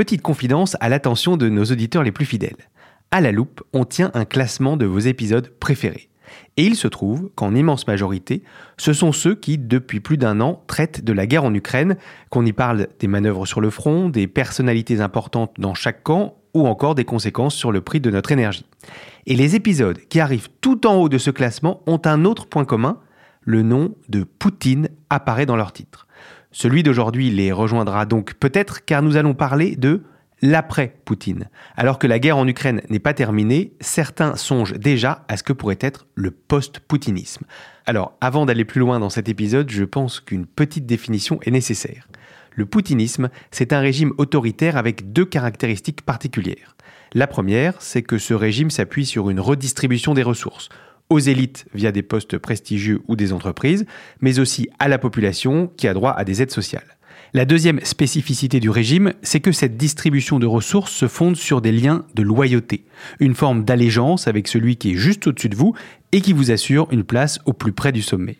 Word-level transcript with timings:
Petite 0.00 0.22
confidence 0.22 0.78
à 0.80 0.88
l'attention 0.88 1.36
de 1.36 1.50
nos 1.50 1.66
auditeurs 1.66 2.02
les 2.02 2.10
plus 2.10 2.24
fidèles. 2.24 2.56
À 3.10 3.20
La 3.20 3.32
Loupe, 3.32 3.62
on 3.74 3.84
tient 3.84 4.10
un 4.14 4.24
classement 4.24 4.78
de 4.78 4.86
vos 4.86 5.00
épisodes 5.00 5.52
préférés. 5.60 6.08
Et 6.56 6.64
il 6.64 6.74
se 6.74 6.88
trouve 6.88 7.30
qu'en 7.34 7.54
immense 7.54 7.86
majorité, 7.86 8.42
ce 8.78 8.94
sont 8.94 9.12
ceux 9.12 9.34
qui, 9.34 9.58
depuis 9.58 10.00
plus 10.00 10.16
d'un 10.16 10.40
an, 10.40 10.62
traitent 10.66 11.04
de 11.04 11.12
la 11.12 11.26
guerre 11.26 11.44
en 11.44 11.52
Ukraine, 11.52 11.98
qu'on 12.30 12.46
y 12.46 12.54
parle 12.54 12.88
des 12.98 13.08
manœuvres 13.08 13.44
sur 13.44 13.60
le 13.60 13.68
front, 13.68 14.08
des 14.08 14.26
personnalités 14.26 15.02
importantes 15.02 15.52
dans 15.58 15.74
chaque 15.74 16.02
camp 16.02 16.38
ou 16.54 16.66
encore 16.66 16.94
des 16.94 17.04
conséquences 17.04 17.54
sur 17.54 17.70
le 17.70 17.82
prix 17.82 18.00
de 18.00 18.10
notre 18.10 18.32
énergie. 18.32 18.64
Et 19.26 19.36
les 19.36 19.54
épisodes 19.54 19.98
qui 20.08 20.18
arrivent 20.18 20.48
tout 20.62 20.86
en 20.86 20.94
haut 20.94 21.10
de 21.10 21.18
ce 21.18 21.30
classement 21.30 21.82
ont 21.86 22.00
un 22.06 22.24
autre 22.24 22.46
point 22.46 22.64
commun, 22.64 23.00
le 23.42 23.60
nom 23.60 23.94
de 24.08 24.24
Poutine 24.24 24.88
apparaît 25.10 25.44
dans 25.44 25.56
leur 25.56 25.74
titre. 25.74 26.06
Celui 26.52 26.82
d'aujourd'hui 26.82 27.30
les 27.30 27.52
rejoindra 27.52 28.06
donc 28.06 28.34
peut-être 28.34 28.84
car 28.84 29.02
nous 29.02 29.16
allons 29.16 29.34
parler 29.34 29.76
de 29.76 30.02
l'après-Poutine. 30.42 31.48
Alors 31.76 31.98
que 31.98 32.08
la 32.08 32.18
guerre 32.18 32.38
en 32.38 32.48
Ukraine 32.48 32.82
n'est 32.88 32.98
pas 32.98 33.14
terminée, 33.14 33.74
certains 33.80 34.34
songent 34.34 34.74
déjà 34.76 35.24
à 35.28 35.36
ce 35.36 35.44
que 35.44 35.52
pourrait 35.52 35.78
être 35.80 36.06
le 36.16 36.32
post-poutinisme. 36.32 37.44
Alors 37.86 38.16
avant 38.20 38.46
d'aller 38.46 38.64
plus 38.64 38.80
loin 38.80 38.98
dans 38.98 39.10
cet 39.10 39.28
épisode, 39.28 39.70
je 39.70 39.84
pense 39.84 40.18
qu'une 40.18 40.46
petite 40.46 40.86
définition 40.86 41.38
est 41.42 41.52
nécessaire. 41.52 42.08
Le 42.52 42.66
poutinisme, 42.66 43.30
c'est 43.52 43.72
un 43.72 43.80
régime 43.80 44.12
autoritaire 44.18 44.76
avec 44.76 45.12
deux 45.12 45.24
caractéristiques 45.24 46.02
particulières. 46.02 46.76
La 47.12 47.28
première, 47.28 47.80
c'est 47.80 48.02
que 48.02 48.18
ce 48.18 48.34
régime 48.34 48.70
s'appuie 48.70 49.06
sur 49.06 49.30
une 49.30 49.40
redistribution 49.40 50.14
des 50.14 50.22
ressources 50.24 50.68
aux 51.10 51.18
élites 51.18 51.66
via 51.74 51.92
des 51.92 52.02
postes 52.02 52.38
prestigieux 52.38 53.02
ou 53.08 53.16
des 53.16 53.32
entreprises, 53.32 53.84
mais 54.20 54.38
aussi 54.38 54.68
à 54.78 54.88
la 54.88 54.98
population 54.98 55.70
qui 55.76 55.88
a 55.88 55.94
droit 55.94 56.12
à 56.12 56.24
des 56.24 56.40
aides 56.40 56.50
sociales. 56.50 56.96
La 57.32 57.44
deuxième 57.44 57.80
spécificité 57.84 58.58
du 58.58 58.70
régime, 58.70 59.12
c'est 59.22 59.38
que 59.38 59.52
cette 59.52 59.76
distribution 59.76 60.40
de 60.40 60.46
ressources 60.46 60.90
se 60.90 61.06
fonde 61.06 61.36
sur 61.36 61.60
des 61.60 61.70
liens 61.70 62.04
de 62.14 62.22
loyauté, 62.22 62.86
une 63.20 63.36
forme 63.36 63.64
d'allégeance 63.64 64.26
avec 64.26 64.48
celui 64.48 64.76
qui 64.76 64.92
est 64.92 64.96
juste 64.96 65.28
au-dessus 65.28 65.48
de 65.48 65.54
vous 65.54 65.74
et 66.10 66.22
qui 66.22 66.32
vous 66.32 66.50
assure 66.50 66.88
une 66.90 67.04
place 67.04 67.38
au 67.44 67.52
plus 67.52 67.72
près 67.72 67.92
du 67.92 68.02
sommet. 68.02 68.38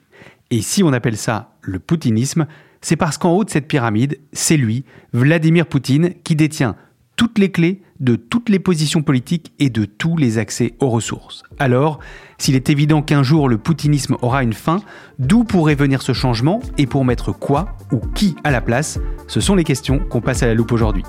Et 0.51 0.61
si 0.61 0.83
on 0.83 0.93
appelle 0.93 1.17
ça 1.17 1.55
le 1.63 1.79
poutinisme, 1.79 2.47
c'est 2.81 2.97
parce 2.97 3.17
qu'en 3.17 3.33
haut 3.33 3.45
de 3.45 3.51
cette 3.51 3.69
pyramide, 3.69 4.19
c'est 4.33 4.57
lui, 4.57 4.85
Vladimir 5.13 5.67
Poutine, 5.67 6.15
qui 6.25 6.35
détient 6.35 6.75
toutes 7.21 7.39
les 7.39 7.51
clés 7.51 7.83
de 8.01 8.17
toutes 8.17 8.49
les 8.49 8.59
positions 8.59 9.03
politiques 9.03 9.53
et 9.59 9.69
de 9.69 9.85
tous 9.85 10.17
les 10.17 10.39
accès 10.39 10.73
aux 10.81 10.89
ressources. 10.89 11.43
Alors, 11.59 11.99
s'il 12.39 12.55
est 12.55 12.71
évident 12.71 13.03
qu'un 13.03 13.23
jour 13.23 13.47
le 13.47 13.59
poutinisme 13.59 14.17
aura 14.23 14.43
une 14.43 14.55
fin, 14.55 14.81
d'où 15.19 15.45
pourrait 15.45 15.75
venir 15.75 16.01
ce 16.01 16.15
changement 16.15 16.61
et 16.79 16.87
pour 16.87 17.05
mettre 17.05 17.33
quoi 17.33 17.77
ou 17.93 17.99
qui 18.15 18.37
à 18.43 18.51
la 18.51 18.63
place? 18.63 18.99
Ce 19.27 19.43
sont 19.43 19.55
les 19.55 19.65
questions 19.65 19.99
qu'on 19.99 20.23
passe 20.23 20.43
à 20.43 20.47
la 20.47 20.55
loupe 20.55 20.73
aujourd'hui. 20.73 21.03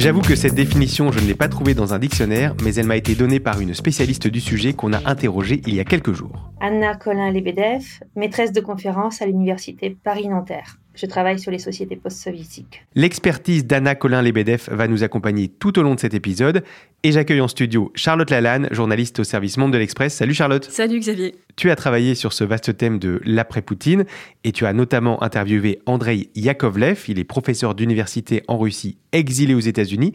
J'avoue 0.00 0.22
que 0.22 0.34
cette 0.34 0.54
définition, 0.54 1.12
je 1.12 1.20
ne 1.20 1.26
l'ai 1.26 1.34
pas 1.34 1.48
trouvée 1.48 1.74
dans 1.74 1.92
un 1.92 1.98
dictionnaire, 1.98 2.54
mais 2.64 2.74
elle 2.76 2.86
m'a 2.86 2.96
été 2.96 3.14
donnée 3.14 3.38
par 3.38 3.60
une 3.60 3.74
spécialiste 3.74 4.28
du 4.28 4.40
sujet 4.40 4.72
qu'on 4.72 4.94
a 4.94 5.06
interrogée 5.06 5.60
il 5.66 5.74
y 5.74 5.80
a 5.80 5.84
quelques 5.84 6.14
jours. 6.14 6.50
Anna 6.58 6.94
Colin-Lebedev, 6.94 7.84
maîtresse 8.16 8.52
de 8.52 8.62
conférence 8.62 9.20
à 9.20 9.26
l'université 9.26 9.94
Paris-Nanterre. 10.02 10.78
Je 11.00 11.06
travaille 11.06 11.38
sur 11.38 11.50
les 11.50 11.58
sociétés 11.58 11.96
post-soviétiques. 11.96 12.84
L'expertise 12.94 13.64
d'Anna 13.64 13.94
Colin-Lebedev 13.94 14.68
va 14.70 14.86
nous 14.86 15.02
accompagner 15.02 15.48
tout 15.48 15.78
au 15.78 15.82
long 15.82 15.94
de 15.94 16.00
cet 16.00 16.12
épisode 16.12 16.62
et 17.04 17.12
j'accueille 17.12 17.40
en 17.40 17.48
studio 17.48 17.90
Charlotte 17.94 18.28
Lalanne, 18.28 18.68
journaliste 18.70 19.20
au 19.20 19.24
service 19.24 19.56
Monde 19.56 19.72
de 19.72 19.78
l'Express. 19.78 20.12
Salut 20.12 20.34
Charlotte. 20.34 20.66
Salut 20.70 21.00
Xavier. 21.00 21.36
Tu 21.56 21.70
as 21.70 21.76
travaillé 21.76 22.14
sur 22.14 22.34
ce 22.34 22.44
vaste 22.44 22.76
thème 22.76 22.98
de 22.98 23.18
l'après-Poutine 23.24 24.04
et 24.44 24.52
tu 24.52 24.66
as 24.66 24.74
notamment 24.74 25.22
interviewé 25.22 25.80
Andrei 25.86 26.28
Yakovlev, 26.34 27.02
il 27.08 27.18
est 27.18 27.24
professeur 27.24 27.74
d'université 27.74 28.42
en 28.46 28.58
Russie, 28.58 28.98
exilé 29.12 29.54
aux 29.54 29.60
États-Unis. 29.60 30.12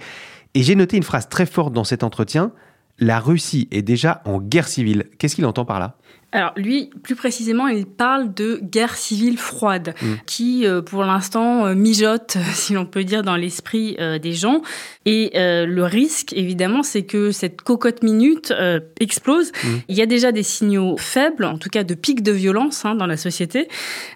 Et 0.54 0.62
j'ai 0.62 0.76
noté 0.76 0.98
une 0.98 1.04
phrase 1.04 1.30
très 1.30 1.48
forte 1.48 1.74
dans 1.74 1.84
cet 1.84 2.04
entretien, 2.04 2.52
la 3.00 3.20
Russie 3.20 3.68
est 3.72 3.82
déjà 3.82 4.22
en 4.26 4.40
guerre 4.40 4.68
civile. 4.68 5.06
Qu'est-ce 5.18 5.36
qu'il 5.36 5.46
entend 5.46 5.66
par 5.66 5.80
là? 5.80 5.98
Alors 6.36 6.54
lui, 6.56 6.90
plus 7.04 7.16
précisément, 7.16 7.68
il 7.68 7.86
parle 7.86 8.34
de 8.34 8.60
guerre 8.62 8.96
civile 8.96 9.38
froide, 9.38 9.94
Mm. 10.02 10.06
qui 10.26 10.66
euh, 10.66 10.82
pour 10.82 11.04
l'instant 11.04 11.66
euh, 11.66 11.76
mijote, 11.76 12.38
si 12.54 12.74
l'on 12.74 12.86
peut 12.86 13.04
dire, 13.04 13.24
dans 13.24 13.36
l'esprit 13.36 13.96
euh, 14.00 14.20
des 14.20 14.34
gens. 14.34 14.62
Et 15.06 15.32
euh, 15.36 15.66
le 15.66 15.84
risque, 15.84 16.34
évidemment, 16.34 16.84
c'est 16.84 17.04
que 17.04 17.32
cette 17.32 17.62
cocotte 17.62 18.04
minute 18.04 18.52
euh, 18.52 18.80
explose. 19.00 19.52
Mm. 19.64 19.68
Il 19.90 19.96
y 19.96 20.02
a 20.02 20.06
déjà 20.06 20.32
des 20.32 20.44
signaux 20.44 20.96
faibles, 20.98 21.46
en 21.46 21.58
tout 21.58 21.70
cas 21.70 21.84
de 21.84 21.94
pics 21.94 22.24
de 22.24 22.32
violence 22.32 22.86
hein, 22.86 22.96
dans 22.96 23.08
la 23.08 23.18
société. 23.18 23.68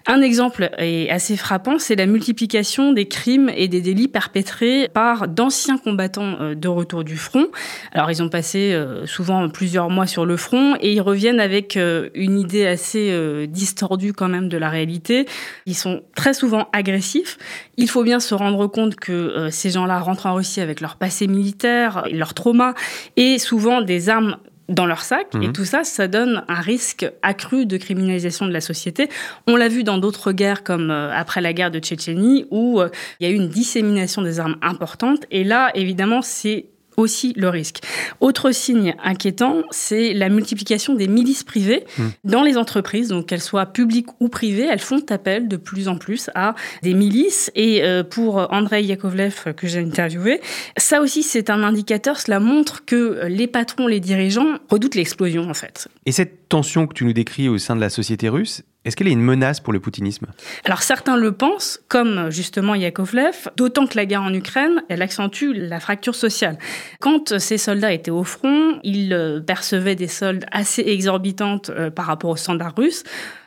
Un 0.06 0.20
exemple 0.20 0.70
est 0.78 1.10
assez 1.10 1.36
frappant, 1.36 1.78
c'est 1.78 1.96
la 1.96 2.06
multiplication 2.06 2.92
des 2.92 3.06
crimes 3.06 3.50
et 3.54 3.68
des 3.68 3.80
délits 3.80 4.08
perpétrés 4.08 4.90
par 4.92 5.28
d'anciens 5.28 5.78
combattants 5.78 6.36
euh, 6.40 6.54
de 6.54 6.68
retour 6.68 7.04
du 7.04 7.16
front. 7.16 7.48
Alors 7.92 8.10
ils 8.10 8.22
ont 8.22 8.28
passé 8.28 8.76
souvent 9.06 9.48
plusieurs 9.48 9.90
mois 9.90 10.06
sur 10.06 10.26
le 10.26 10.36
front 10.36 10.76
et 10.80 10.92
ils 10.92 11.00
reviennent 11.00 11.40
avec 11.40 11.78
une 12.14 12.38
idée 12.38 12.66
assez 12.66 13.10
euh, 13.10 13.46
distordue 13.46 14.12
quand 14.12 14.28
même 14.28 14.48
de 14.48 14.58
la 14.58 14.68
réalité. 14.68 15.26
Ils 15.66 15.76
sont 15.76 16.02
très 16.14 16.34
souvent 16.34 16.68
agressifs. 16.72 17.38
Il 17.76 17.88
faut 17.88 18.02
bien 18.02 18.20
se 18.20 18.34
rendre 18.34 18.66
compte 18.66 18.96
que 18.96 19.12
euh, 19.12 19.50
ces 19.50 19.70
gens-là 19.70 19.98
rentrent 19.98 20.26
en 20.26 20.34
Russie 20.34 20.60
avec 20.60 20.80
leur 20.80 20.96
passé 20.96 21.26
militaire, 21.26 22.04
leur 22.10 22.34
trauma 22.34 22.74
et 23.16 23.38
souvent 23.38 23.80
des 23.80 24.08
armes 24.08 24.36
dans 24.70 24.86
leur 24.86 25.02
sac. 25.02 25.34
Mhm. 25.34 25.42
Et 25.42 25.52
tout 25.52 25.64
ça, 25.64 25.84
ça 25.84 26.08
donne 26.08 26.44
un 26.48 26.60
risque 26.60 27.10
accru 27.22 27.66
de 27.66 27.76
criminalisation 27.76 28.46
de 28.46 28.52
la 28.52 28.60
société. 28.60 29.08
On 29.46 29.56
l'a 29.56 29.68
vu 29.68 29.84
dans 29.84 29.98
d'autres 29.98 30.32
guerres, 30.32 30.62
comme 30.62 30.90
euh, 30.90 31.12
après 31.12 31.40
la 31.40 31.52
guerre 31.52 31.70
de 31.70 31.78
Tchétchénie, 31.78 32.46
où 32.50 32.80
euh, 32.80 32.88
il 33.18 33.28
y 33.28 33.30
a 33.30 33.32
eu 33.32 33.36
une 33.36 33.48
dissémination 33.48 34.22
des 34.22 34.40
armes 34.40 34.56
importante. 34.62 35.24
Et 35.30 35.44
là, 35.44 35.70
évidemment, 35.74 36.22
c'est 36.22 36.66
aussi 36.96 37.32
le 37.36 37.48
risque. 37.48 37.80
Autre 38.20 38.52
signe 38.52 38.94
inquiétant, 39.02 39.62
c'est 39.70 40.12
la 40.12 40.28
multiplication 40.28 40.94
des 40.94 41.08
milices 41.08 41.44
privées 41.44 41.84
dans 42.24 42.42
les 42.42 42.56
entreprises, 42.56 43.08
donc 43.08 43.26
qu'elles 43.26 43.40
soient 43.40 43.66
publiques 43.66 44.08
ou 44.20 44.28
privées, 44.28 44.66
elles 44.70 44.80
font 44.80 45.04
appel 45.10 45.48
de 45.48 45.56
plus 45.56 45.88
en 45.88 45.96
plus 45.96 46.30
à 46.34 46.54
des 46.82 46.94
milices. 46.94 47.50
Et 47.54 47.82
euh, 47.82 48.02
pour 48.02 48.52
Andrei 48.52 48.84
Yakovlev, 48.84 49.54
que 49.56 49.66
j'ai 49.66 49.80
interviewé, 49.80 50.40
ça 50.76 51.00
aussi 51.00 51.22
c'est 51.22 51.50
un 51.50 51.62
indicateur, 51.62 52.18
cela 52.18 52.40
montre 52.40 52.84
que 52.84 53.26
les 53.26 53.46
patrons, 53.46 53.86
les 53.86 54.00
dirigeants 54.00 54.58
redoutent 54.68 54.94
l'explosion 54.94 55.48
en 55.48 55.54
fait. 55.54 55.88
Et 56.06 56.12
cette 56.12 56.48
tension 56.48 56.86
que 56.86 56.94
tu 56.94 57.04
nous 57.04 57.12
décris 57.12 57.48
au 57.48 57.58
sein 57.58 57.76
de 57.76 57.80
la 57.80 57.90
société 57.90 58.28
russe, 58.28 58.62
Est-ce 58.84 58.96
qu'elle 58.96 59.08
est 59.08 59.12
une 59.12 59.20
menace 59.20 59.60
pour 59.60 59.74
le 59.74 59.80
poutinisme? 59.80 60.26
Alors 60.64 60.82
certains 60.82 61.16
le 61.16 61.32
pensent, 61.32 61.80
comme 61.88 62.30
justement 62.30 62.74
Yakovlev, 62.74 63.50
d'autant 63.56 63.86
que 63.86 63.96
la 63.96 64.06
guerre 64.06 64.22
en 64.22 64.32
Ukraine, 64.32 64.82
elle 64.88 65.02
accentue 65.02 65.52
la 65.52 65.80
fracture 65.80 66.14
sociale. 66.14 66.58
Quand 66.98 67.38
ces 67.38 67.58
soldats 67.58 67.92
étaient 67.92 68.10
au 68.10 68.24
front, 68.24 68.80
ils 68.82 69.12
euh, 69.12 69.40
percevaient 69.40 69.96
des 69.96 70.08
soldes 70.08 70.46
assez 70.50 70.82
exorbitantes 70.82 71.70
euh, 71.70 71.90
par 71.90 72.06
rapport 72.06 72.30
aux 72.30 72.36
standards 72.36 72.74
russes. 72.76 73.04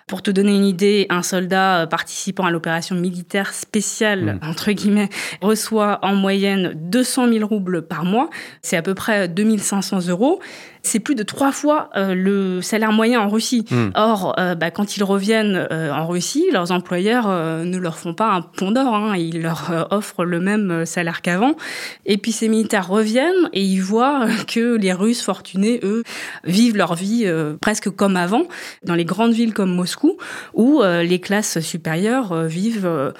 Pour 0.07 0.21
te 0.21 0.29
donner 0.29 0.53
une 0.53 0.65
idée, 0.65 1.07
un 1.09 1.23
soldat 1.23 1.81
euh, 1.81 1.85
participant 1.87 2.45
à 2.45 2.51
l'opération 2.51 2.95
militaire 2.95 3.53
spéciale, 3.53 4.39
mmh. 4.41 4.47
entre 4.47 4.71
guillemets, 4.71 5.09
reçoit 5.41 5.99
en 6.03 6.13
moyenne 6.13 6.73
200 6.75 7.31
000 7.31 7.47
roubles 7.47 7.87
par 7.87 8.03
mois. 8.03 8.29
C'est 8.61 8.77
à 8.77 8.81
peu 8.81 8.93
près 8.93 9.27
2500 9.27 10.09
euros 10.09 10.41
c'est 10.83 10.99
plus 10.99 11.15
de 11.15 11.23
trois 11.23 11.53
fois 11.53 11.89
euh, 11.95 12.13
le 12.13 12.61
salaire 12.61 12.91
moyen 12.91 13.21
en 13.21 13.29
Russie. 13.29 13.65
Hmm. 13.71 13.89
Or, 13.95 14.35
euh, 14.37 14.53
bah, 14.53 14.69
quand 14.69 14.97
ils 14.97 15.03
reviennent 15.03 15.67
euh, 15.71 15.91
en 15.91 16.05
Russie, 16.05 16.45
leurs 16.51 16.71
employeurs 16.71 17.27
ne 17.27 17.77
leur 17.77 17.97
font 17.97 18.13
pas 18.13 18.31
un 18.31 18.41
pont 18.41 18.71
d'or, 18.71 18.93
hein. 18.93 19.15
ils 19.15 19.41
leur 19.41 19.87
offrent 19.91 20.25
le 20.25 20.39
même 20.39 20.85
salaire 20.85 21.21
qu'avant. 21.21 21.55
Et 22.05 22.17
puis 22.17 22.33
ces 22.33 22.49
militaires 22.49 22.87
reviennent 22.87 23.49
et 23.53 23.63
ils 23.63 23.81
voient 23.81 24.27
que 24.47 24.75
les 24.75 24.93
Russes 24.93 25.21
fortunés, 25.21 25.79
eux, 25.83 26.03
vivent 26.43 26.75
leur 26.75 26.95
vie 26.95 27.25
presque 27.61 27.89
comme 27.89 28.17
avant, 28.17 28.43
dans 28.83 28.95
les 28.95 29.05
grandes 29.05 29.33
villes 29.33 29.53
comme 29.53 29.73
Moscou, 29.73 30.17
où 30.53 30.81
les 30.83 31.19
classes 31.19 31.59
supérieures 31.61 32.43
vivent 32.43 33.13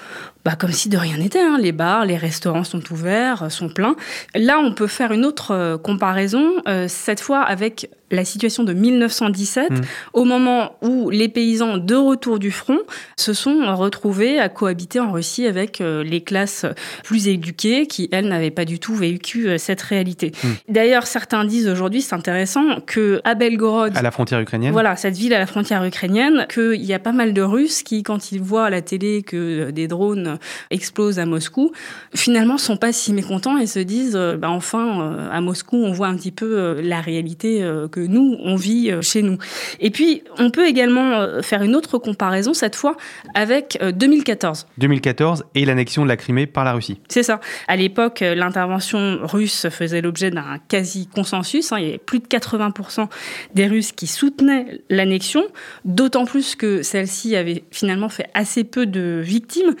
bah, 0.44 0.56
comme 0.56 0.72
si 0.72 0.88
de 0.88 0.96
rien 0.98 1.16
n'était. 1.16 1.40
Hein. 1.40 1.58
Les 1.60 1.72
bars, 1.72 2.04
les 2.04 2.16
restaurants 2.16 2.64
sont 2.64 2.82
ouverts, 2.92 3.50
sont 3.50 3.68
pleins. 3.68 3.96
Là, 4.34 4.58
on 4.58 4.72
peut 4.72 4.86
faire 4.86 5.12
une 5.12 5.24
autre 5.24 5.76
comparaison, 5.82 6.52
cette 6.88 7.20
fois 7.20 7.40
avec 7.40 7.88
la 8.14 8.24
situation 8.24 8.64
de 8.64 8.72
1917, 8.72 9.70
mmh. 9.70 9.80
au 10.12 10.24
moment 10.24 10.76
où 10.82 11.10
les 11.10 11.28
paysans 11.28 11.78
de 11.78 11.94
retour 11.94 12.38
du 12.38 12.50
front 12.50 12.78
se 13.16 13.32
sont 13.32 13.74
retrouvés 13.76 14.38
à 14.38 14.48
cohabiter 14.48 15.00
en 15.00 15.12
Russie 15.12 15.46
avec 15.46 15.80
euh, 15.80 16.02
les 16.02 16.22
classes 16.22 16.66
plus 17.02 17.28
éduquées 17.28 17.86
qui, 17.86 18.08
elles, 18.12 18.28
n'avaient 18.28 18.50
pas 18.50 18.64
du 18.64 18.78
tout 18.78 18.94
vécu 18.94 19.48
euh, 19.48 19.58
cette 19.58 19.82
réalité. 19.82 20.32
Mmh. 20.42 20.48
D'ailleurs, 20.68 21.06
certains 21.06 21.44
disent 21.44 21.68
aujourd'hui, 21.68 22.02
c'est 22.02 22.14
intéressant, 22.14 22.80
que 22.86 23.20
à 23.24 23.34
Belgorod... 23.34 23.96
À 23.96 24.02
la 24.02 24.10
frontière 24.10 24.40
ukrainienne 24.40 24.72
Voilà, 24.72 24.96
cette 24.96 25.16
ville 25.16 25.34
à 25.34 25.38
la 25.38 25.46
frontière 25.46 25.84
ukrainienne, 25.84 26.46
qu'il 26.52 26.84
y 26.84 26.94
a 26.94 26.98
pas 26.98 27.12
mal 27.12 27.32
de 27.32 27.42
Russes 27.42 27.82
qui, 27.82 28.02
quand 28.02 28.32
ils 28.32 28.40
voient 28.40 28.66
à 28.66 28.70
la 28.70 28.82
télé 28.82 29.22
que 29.22 29.36
euh, 29.68 29.72
des 29.72 29.88
drones 29.88 30.33
explosent 30.70 31.18
à 31.18 31.26
Moscou, 31.26 31.72
finalement, 32.14 32.58
sont 32.58 32.76
pas 32.76 32.92
si 32.92 33.12
mécontents 33.12 33.58
et 33.58 33.66
se 33.66 33.78
disent, 33.80 34.18
bah, 34.38 34.50
enfin, 34.50 35.28
à 35.30 35.40
Moscou, 35.40 35.76
on 35.76 35.92
voit 35.92 36.08
un 36.08 36.16
petit 36.16 36.32
peu 36.32 36.80
la 36.80 37.00
réalité 37.00 37.60
que 37.90 38.00
nous, 38.00 38.36
on 38.40 38.56
vit 38.56 38.90
euh, 38.90 39.02
chez 39.02 39.22
nous. 39.22 39.38
Et 39.80 39.90
puis, 39.90 40.22
on 40.38 40.50
peut 40.50 40.66
également 40.66 41.12
euh, 41.12 41.42
faire 41.42 41.62
une 41.62 41.74
autre 41.74 41.98
comparaison, 41.98 42.54
cette 42.54 42.76
fois 42.76 42.96
avec 43.34 43.78
2014. 43.80 44.66
Euh, 44.66 44.74
2014 44.78 45.44
et 45.54 45.64
l'annexion 45.64 46.04
de 46.04 46.08
la 46.08 46.16
Crimée 46.16 46.46
par 46.46 46.64
la 46.64 46.72
Russie. 46.72 47.00
C'est 47.08 47.22
ça. 47.22 47.40
À 47.68 47.76
l'époque, 47.76 48.20
l'intervention 48.20 49.18
russe 49.22 49.68
faisait 49.70 50.00
l'objet 50.00 50.30
d'un 50.30 50.58
quasi-consensus. 50.68 51.72
Hein. 51.72 51.78
Il 51.78 51.84
y 51.84 51.88
avait 51.88 51.98
plus 51.98 52.20
de 52.20 52.26
80% 52.26 53.08
des 53.54 53.66
Russes 53.66 53.92
qui 53.92 54.06
soutenaient 54.06 54.80
l'annexion, 54.90 55.44
d'autant 55.84 56.24
plus 56.24 56.56
que 56.56 56.82
celle-ci 56.82 57.36
avait 57.36 57.64
finalement 57.70 58.08
fait 58.08 58.28
assez 58.34 58.64
peu 58.64 58.86
de 58.86 59.20
victimes. 59.22 59.74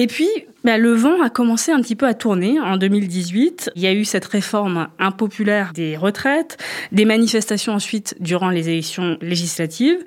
Et 0.00 0.06
puis, 0.06 0.28
bah, 0.62 0.78
le 0.78 0.92
vent 0.92 1.20
a 1.22 1.28
commencé 1.28 1.72
un 1.72 1.80
petit 1.80 1.96
peu 1.96 2.06
à 2.06 2.14
tourner 2.14 2.60
en 2.60 2.76
2018. 2.76 3.72
Il 3.74 3.82
y 3.82 3.88
a 3.88 3.92
eu 3.92 4.04
cette 4.04 4.26
réforme 4.26 4.86
impopulaire 5.00 5.72
des 5.72 5.96
retraites, 5.96 6.56
des 6.92 7.04
manifestations 7.04 7.72
ensuite 7.72 8.14
durant 8.20 8.48
les 8.48 8.68
élections 8.68 9.18
législatives. 9.20 9.98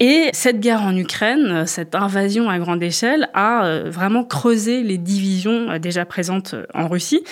Et 0.00 0.30
cette 0.32 0.60
guerre 0.60 0.82
en 0.82 0.96
Ukraine, 0.96 1.66
cette 1.66 1.96
invasion 1.96 2.48
à 2.48 2.58
grande 2.58 2.82
échelle, 2.82 3.28
a 3.34 3.64
euh, 3.64 3.90
vraiment 3.90 4.22
creusé 4.22 4.82
les 4.82 4.96
divisions 4.96 5.70
euh, 5.70 5.78
déjà 5.80 6.04
présentes 6.04 6.54
euh, 6.54 6.66
en 6.72 6.86
Russie. 6.86 7.24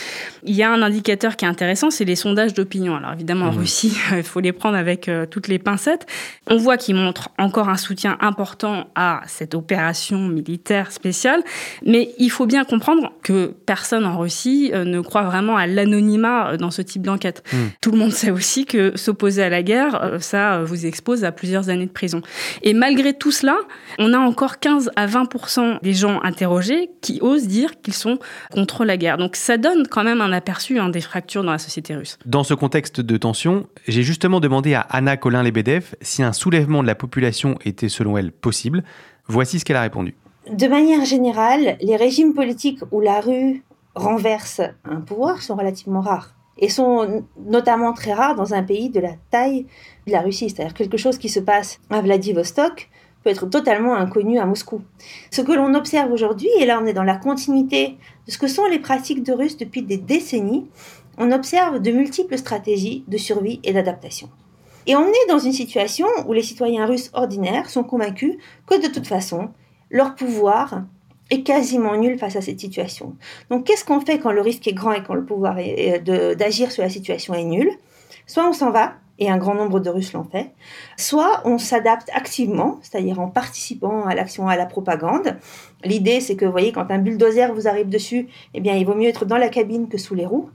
Il 0.43 0.55
y 0.55 0.65
a 0.65 0.73
un 0.73 0.83
indicateur 0.83 1.37
qui 1.37 1.45
est 1.45 1.49
intéressant, 1.49 1.91
c'est 1.91 2.05
les 2.05 2.17
sondages 2.17 2.55
d'opinion. 2.55 2.97
Alors 2.97 3.13
évidemment, 3.13 3.47
en 3.47 3.53
mmh. 3.53 3.59
Russie, 3.59 3.97
il 4.17 4.25
faut 4.25 4.41
les 4.41 4.53
prendre 4.53 4.77
avec 4.77 5.09
toutes 5.31 5.47
les 5.47 5.61
pincettes. 5.61 6.07
On 6.49 6.57
voit 6.57 6.77
qu'ils 6.77 6.97
montrent 6.97 7.29
encore 7.39 7.69
un 7.69 7.77
soutien 7.77 8.17
important 8.21 8.89
à 8.97 9.23
cette 9.27 9.55
opération 9.55 10.19
militaire 10.19 10.91
spéciale, 10.91 11.43
mais 11.85 12.15
il 12.19 12.31
faut 12.31 12.47
bien 12.47 12.65
comprendre 12.65 13.13
que 13.23 13.55
personne 13.67 14.05
en 14.05 14.19
Russie 14.19 14.73
ne 14.75 15.01
croit 15.01 15.23
vraiment 15.23 15.57
à 15.57 15.67
l'anonymat 15.67 16.57
dans 16.57 16.71
ce 16.71 16.83
type 16.83 17.03
d'enquête. 17.03 17.43
Mmh. 17.53 17.57
Tout 17.81 17.91
le 17.93 17.99
monde 17.99 18.13
sait 18.13 18.31
aussi 18.31 18.67
que 18.67 18.97
s'opposer 18.97 19.43
à 19.43 19.49
la 19.49 19.63
guerre, 19.63 20.17
ça 20.21 20.63
vous 20.63 20.87
expose 20.87 21.25
à 21.25 21.33
plusieurs 21.33 21.69
années 21.69 21.87
de 21.87 21.91
prison. 21.91 22.23
Et 22.63 22.75
malgré 22.75 23.15
tout 23.15 23.31
cela, 23.31 23.57
on 23.99 24.13
a 24.13 24.19
encore 24.19 24.59
15 24.59 24.91
à 24.97 25.07
20 25.07 25.81
des 25.83 25.95
gens 25.95 26.21
interrogés 26.23 26.91
qui 27.01 27.19
osent 27.21 27.47
dire 27.47 27.81
qu'ils 27.81 27.95
sont 27.95 28.19
contre 28.53 28.85
la 28.85 28.97
guerre. 28.97 29.19
Donc 29.19 29.37
ça 29.37 29.57
donne 29.57 29.87
quand 29.89 30.05
même 30.05 30.21
un 30.21 30.33
aperçu 30.33 30.79
hein, 30.79 30.89
des 30.89 31.01
fractures 31.01 31.45
dans 31.45 31.53
la 31.53 31.59
société 31.59 31.95
russe. 31.95 32.19
Dans 32.25 32.45
ce 32.45 32.55
contexte 32.55 33.01
de 33.01 33.17
tension, 33.17 33.67
j'ai 33.87 34.03
justement 34.03 34.41
demandé 34.41 34.75
à 34.75 34.81
Anna 34.81 35.17
Colin-Lebedev 35.17 35.95
si 36.01 36.23
un 36.23 36.33
soulèvement 36.33 36.83
de 36.83 36.87
la 36.87 36.95
population 36.95 37.59
était 37.65 37.89
selon 37.89 38.17
elle 38.17 38.33
possible. 38.33 38.85
Voici 39.29 39.59
ce 39.59 39.65
qu'elle 39.65 39.77
a 39.77 39.83
répondu. 39.83 40.15
De 40.51 40.69
manière 40.69 41.05
générale, 41.05 41.77
les 41.81 41.97
régimes 41.97 42.35
politiques 42.35 42.81
où 42.93 43.01
la 43.01 43.21
rue 43.21 43.65
renverse 43.95 44.61
un 44.85 45.01
pouvoir 45.01 45.43
sont 45.43 45.57
relativement 45.57 46.01
rares 46.01 46.36
et 46.59 46.69
sont 46.69 47.25
notamment 47.39 47.93
très 47.93 48.13
rares 48.13 48.35
dans 48.35 48.55
un 48.55 48.63
pays 48.63 48.91
de 48.91 49.01
la 49.01 49.13
taille 49.31 49.67
de 50.07 50.13
la 50.13 50.21
Russie. 50.21 50.51
C'est-à-dire 50.51 50.75
quelque 50.75 50.97
chose 50.97 51.19
qui 51.19 51.29
se 51.29 51.41
passe 51.41 51.81
à 51.91 52.01
Vladivostok 52.01 52.89
peut 53.23 53.31
être 53.31 53.47
totalement 53.47 53.95
inconnu 53.95 54.39
à 54.39 54.47
Moscou. 54.47 54.83
Ce 55.31 55.43
que 55.43 55.53
l'on 55.53 55.75
observe 55.75 56.13
aujourd'hui, 56.13 56.49
et 56.61 56.67
là 56.67 56.81
on 56.83 56.87
est 56.87 56.93
dans 56.93 57.03
la 57.03 57.17
continuité 57.17 57.97
de 58.27 58.33
ce 58.33 58.39
que 58.39 58.47
sont 58.47 58.67
les 58.67 58.79
pratiques 58.79 59.23
de 59.23 59.33
Russes 59.33 59.57
depuis 59.57 59.83
des 59.83 59.99
décennies, 59.99 60.67
on 61.19 61.33
observe 61.33 61.81
de 61.81 61.91
multiples 61.91 62.39
stratégies 62.39 63.05
de 63.09 63.17
survie 63.17 63.61
et 63.65 63.73
d'adaptation. 63.73 64.29
Et 64.87 64.95
on 64.95 65.09
est 65.09 65.29
dans 65.29 65.39
une 65.39 65.53
situation 65.53 66.07
où 66.27 66.33
les 66.33 66.43
citoyens 66.43 66.87
russes 66.87 67.11
ordinaires 67.13 67.71
sont 67.71 67.83
convaincus 67.83 68.37
que 68.67 68.81
de 68.81 68.93
toute 68.93 69.07
façon, 69.07 69.51
leur 69.91 70.15
pouvoir 70.15 70.85
est 71.31 71.43
quasiment 71.43 71.97
nul 71.97 72.19
face 72.19 72.37
à 72.37 72.41
cette 72.41 72.61
situation. 72.61 73.17
Donc 73.51 73.65
qu'est-ce 73.65 73.85
qu'on 73.85 74.01
fait 74.01 74.19
quand 74.19 74.33
le 74.33 74.41
risque 74.41 74.67
est 74.69 74.73
grand 74.73 74.93
et 74.93 75.03
quand 75.03 75.15
le 75.15 75.25
pouvoir 75.25 75.57
d'agir 75.57 76.71
sur 76.71 76.83
la 76.83 76.91
situation 76.91 77.35
est 77.35 77.45
nul? 77.45 77.71
Soit 78.27 78.49
on 78.49 78.53
s'en 78.53 78.71
va, 78.71 78.95
et 79.19 79.31
un 79.31 79.39
grand 79.39 79.55
nombre 79.55 79.81
de 79.81 79.89
Russes 79.89 80.13
l'ont 80.13 80.25
fait, 80.25 80.53
soit 80.97 81.41
on 81.45 81.59
s'adapte 81.59 82.11
activement, 82.13 82.79
c'est-à-dire 82.83 83.19
en 83.19 83.29
participant 83.29 84.05
à 84.05 84.15
l'action, 84.15 84.49
à 84.49 84.57
la 84.57 84.67
propagande. 84.67 85.39
L'idée, 85.85 86.21
c'est 86.21 86.37
que, 86.37 86.45
vous 86.45 86.53
voyez, 86.53 86.73
quand 86.73 86.91
un 86.91 86.99
bulldozer 86.99 87.55
vous 87.55 87.67
arrive 87.67 87.89
dessus, 87.89 88.29
eh 88.55 88.61
bien, 88.61 88.75
il 88.75 88.85
vaut 88.85 88.95
mieux 88.95 89.09
être 89.09 89.25
dans 89.25 89.39
la 89.39 89.49
cabine 89.49 89.89
que 89.89 89.99
sous 89.99 90.15
les 90.15 90.27
roues, 90.27 90.51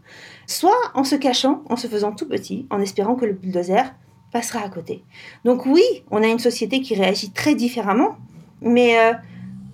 soit 0.46 0.78
en 0.94 1.04
se 1.04 1.16
cachant, 1.16 1.64
en 1.70 1.76
se 1.76 1.88
faisant 1.88 2.12
tout 2.12 2.28
petit, 2.28 2.68
en 2.70 2.80
espérant 2.80 3.16
que 3.16 3.26
le 3.26 3.34
bulldozer 3.34 3.94
passera 4.32 4.64
à 4.64 4.70
côté. 4.70 5.04
Donc 5.44 5.66
oui, 5.66 5.84
on 6.12 6.22
a 6.22 6.28
une 6.28 6.40
société 6.40 6.82
qui 6.82 6.96
réagit 6.96 7.32
très 7.32 7.56
différemment, 7.56 8.16
mais 8.62 9.00
euh, 9.00 9.14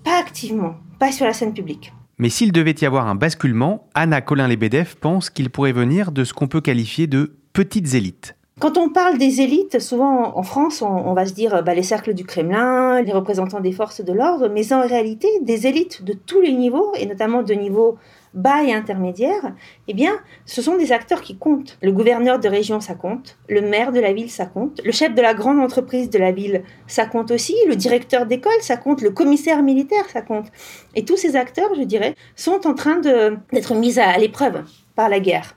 pas 0.03 0.17
activement 0.17 0.75
pas 0.99 1.11
sur 1.11 1.25
la 1.25 1.33
scène 1.33 1.53
publique. 1.53 1.93
Mais 2.17 2.29
s'il 2.29 2.51
devait 2.51 2.75
y 2.81 2.85
avoir 2.85 3.07
un 3.07 3.15
basculement, 3.15 3.87
Anna 3.93 4.21
Colin-Lebedev 4.21 4.95
pense 4.99 5.29
qu'il 5.29 5.49
pourrait 5.49 5.71
venir 5.71 6.11
de 6.11 6.23
ce 6.23 6.33
qu'on 6.33 6.47
peut 6.47 6.61
qualifier 6.61 7.05
de 7.05 7.37
petites 7.53 7.93
élites. 7.93 8.35
Quand 8.59 8.77
on 8.77 8.89
parle 8.89 9.19
des 9.19 9.41
élites, 9.41 9.79
souvent 9.79 10.35
en 10.35 10.41
France, 10.41 10.81
on, 10.81 11.13
va 11.13 11.27
se 11.27 11.33
dire 11.33 11.61
bah, 11.63 11.75
les 11.75 11.83
cercles 11.83 12.15
du 12.15 12.25
Kremlin, 12.25 13.03
les 13.03 13.11
représentants 13.11 13.59
des 13.59 13.71
forces 13.71 14.03
de 14.03 14.11
l'ordre, 14.11 14.49
mais 14.49 14.73
en 14.73 14.81
réalité, 14.81 15.27
des 15.43 15.67
élites 15.67 16.03
de 16.03 16.13
tous 16.13 16.41
les 16.41 16.53
niveaux, 16.53 16.91
et 16.97 17.05
notamment 17.05 17.43
de 17.43 17.53
niveau 17.53 17.97
bas 18.37 18.63
et 18.63 18.73
intermédiaire, 18.73 19.53
eh 19.87 19.93
bien, 19.93 20.13
ce 20.45 20.61
sont 20.61 20.77
des 20.77 20.91
acteurs 20.91 21.21
qui 21.21 21.37
comptent. 21.37 21.77
Le 21.81 21.91
gouverneur 21.91 22.39
de 22.39 22.47
région, 22.47 22.79
ça 22.79 22.95
compte. 22.95 23.37
Le 23.49 23.61
maire 23.61 23.91
de 23.91 23.99
la 23.99 24.13
ville, 24.13 24.29
ça 24.29 24.45
compte. 24.45 24.79
Le 24.85 24.91
chef 24.91 25.13
de 25.13 25.21
la 25.21 25.33
grande 25.33 25.59
entreprise 25.59 26.09
de 26.09 26.19
la 26.19 26.31
ville, 26.31 26.63
ça 26.87 27.05
compte 27.05 27.31
aussi. 27.31 27.55
Le 27.67 27.75
directeur 27.75 28.25
d'école, 28.25 28.61
ça 28.61 28.77
compte. 28.77 29.01
Le 29.01 29.09
commissaire 29.09 29.63
militaire, 29.63 30.07
ça 30.09 30.21
compte. 30.21 30.47
Et 30.95 31.03
tous 31.03 31.17
ces 31.17 31.35
acteurs, 31.35 31.73
je 31.75 31.83
dirais, 31.83 32.15
sont 32.35 32.65
en 32.65 32.73
train 32.73 32.99
d'être 32.99 33.75
mis 33.75 33.99
à 33.99 34.17
l'épreuve 34.17 34.63
par 34.95 35.09
la 35.09 35.19
guerre. 35.19 35.56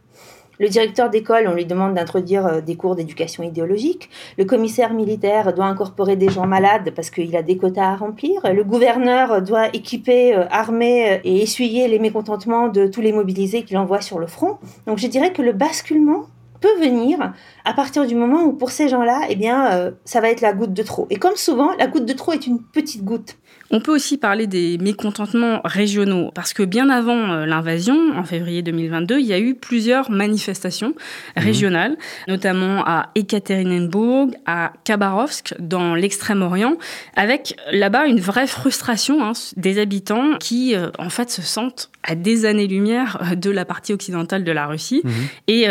Le 0.61 0.69
directeur 0.69 1.09
d'école, 1.09 1.49
on 1.49 1.55
lui 1.55 1.65
demande 1.65 1.95
d'introduire 1.95 2.47
euh, 2.47 2.61
des 2.61 2.77
cours 2.77 2.95
d'éducation 2.95 3.43
idéologique. 3.43 4.11
Le 4.37 4.45
commissaire 4.45 4.93
militaire 4.93 5.55
doit 5.55 5.65
incorporer 5.65 6.17
des 6.17 6.29
gens 6.29 6.47
malades 6.47 6.93
parce 6.95 7.09
qu'il 7.09 7.35
a 7.35 7.43
des 7.43 7.57
quotas 7.57 7.93
à 7.93 7.97
remplir. 7.97 8.43
Le 8.53 8.63
gouverneur 8.63 9.41
doit 9.41 9.69
équiper, 9.69 10.37
euh, 10.37 10.45
armer 10.51 11.13
euh, 11.13 11.19
et 11.25 11.43
essuyer 11.45 11.89
les 11.89 11.99
mécontentements 11.99 12.69
de 12.69 12.89
tous 12.89 13.01
les 13.01 13.11
mobilisés 13.11 13.63
qu'il 13.63 13.79
envoie 13.79 14.03
sur 14.03 14.19
le 14.19 14.27
front. 14.27 14.59
Donc 14.87 14.99
je 14.99 15.07
dirais 15.07 15.33
que 15.33 15.41
le 15.41 15.53
basculement 15.53 16.27
peut 16.61 16.79
venir 16.79 17.33
à 17.65 17.73
partir 17.73 18.07
du 18.07 18.15
moment 18.15 18.43
où 18.43 18.53
pour 18.53 18.71
ces 18.71 18.91
gens-là, 18.91 19.23
eh 19.31 19.37
bien, 19.37 19.95
ça 20.05 20.21
va 20.21 20.29
être 20.29 20.43
la 20.43 20.53
goutte 20.53 20.75
de 20.75 20.83
trop. 20.83 21.07
Et 21.09 21.17
comme 21.17 21.37
souvent, 21.37 21.71
la 21.79 21.87
goutte 21.87 22.05
de 22.05 22.13
trop 22.13 22.33
est 22.33 22.47
une 22.47 22.61
petite 22.61 23.03
goutte. 23.03 23.39
On 23.73 23.81
peut 23.81 23.93
aussi 23.93 24.19
parler 24.19 24.49
des 24.49 24.79
mécontentements 24.79 25.61
régionaux, 25.65 26.33
parce 26.35 26.53
que 26.53 26.65
bien 26.65 26.91
avant 26.91 27.31
euh, 27.31 27.47
l'invasion, 27.47 27.97
en 28.17 28.25
février 28.25 28.63
2022, 28.63 29.21
il 29.21 29.27
y 29.27 29.33
a 29.33 29.39
eu 29.39 29.55
plusieurs 29.55 30.11
manifestations 30.11 30.89
mhm. 31.37 31.45
régionales, 31.45 31.97
notamment 32.27 32.85
à 32.85 33.11
Ekaterinenburg, 33.15 34.33
à 34.45 34.73
Khabarovsk, 34.85 35.55
dans 35.61 35.95
l'extrême-orient, 35.95 36.75
avec 37.15 37.55
là-bas 37.71 38.07
une 38.07 38.21
vraie 38.21 38.49
frustration 38.49 39.25
hein, 39.25 39.33
des 39.57 39.79
habitants 39.79 40.37
qui, 40.41 40.75
euh, 40.75 40.91
en 40.99 41.11
fait, 41.11 41.31
se 41.31 41.43
sentent 41.43 41.91
à 42.03 42.17
des 42.17 42.47
années-lumière 42.47 43.19
euh, 43.23 43.35
de 43.37 43.51
la 43.51 43.65
partie 43.65 43.93
occidentale 43.93 44.43
de 44.43 44.53
la 44.53 44.67
Russie 44.67 45.03
mhm. 45.05 45.13
et 45.47 45.67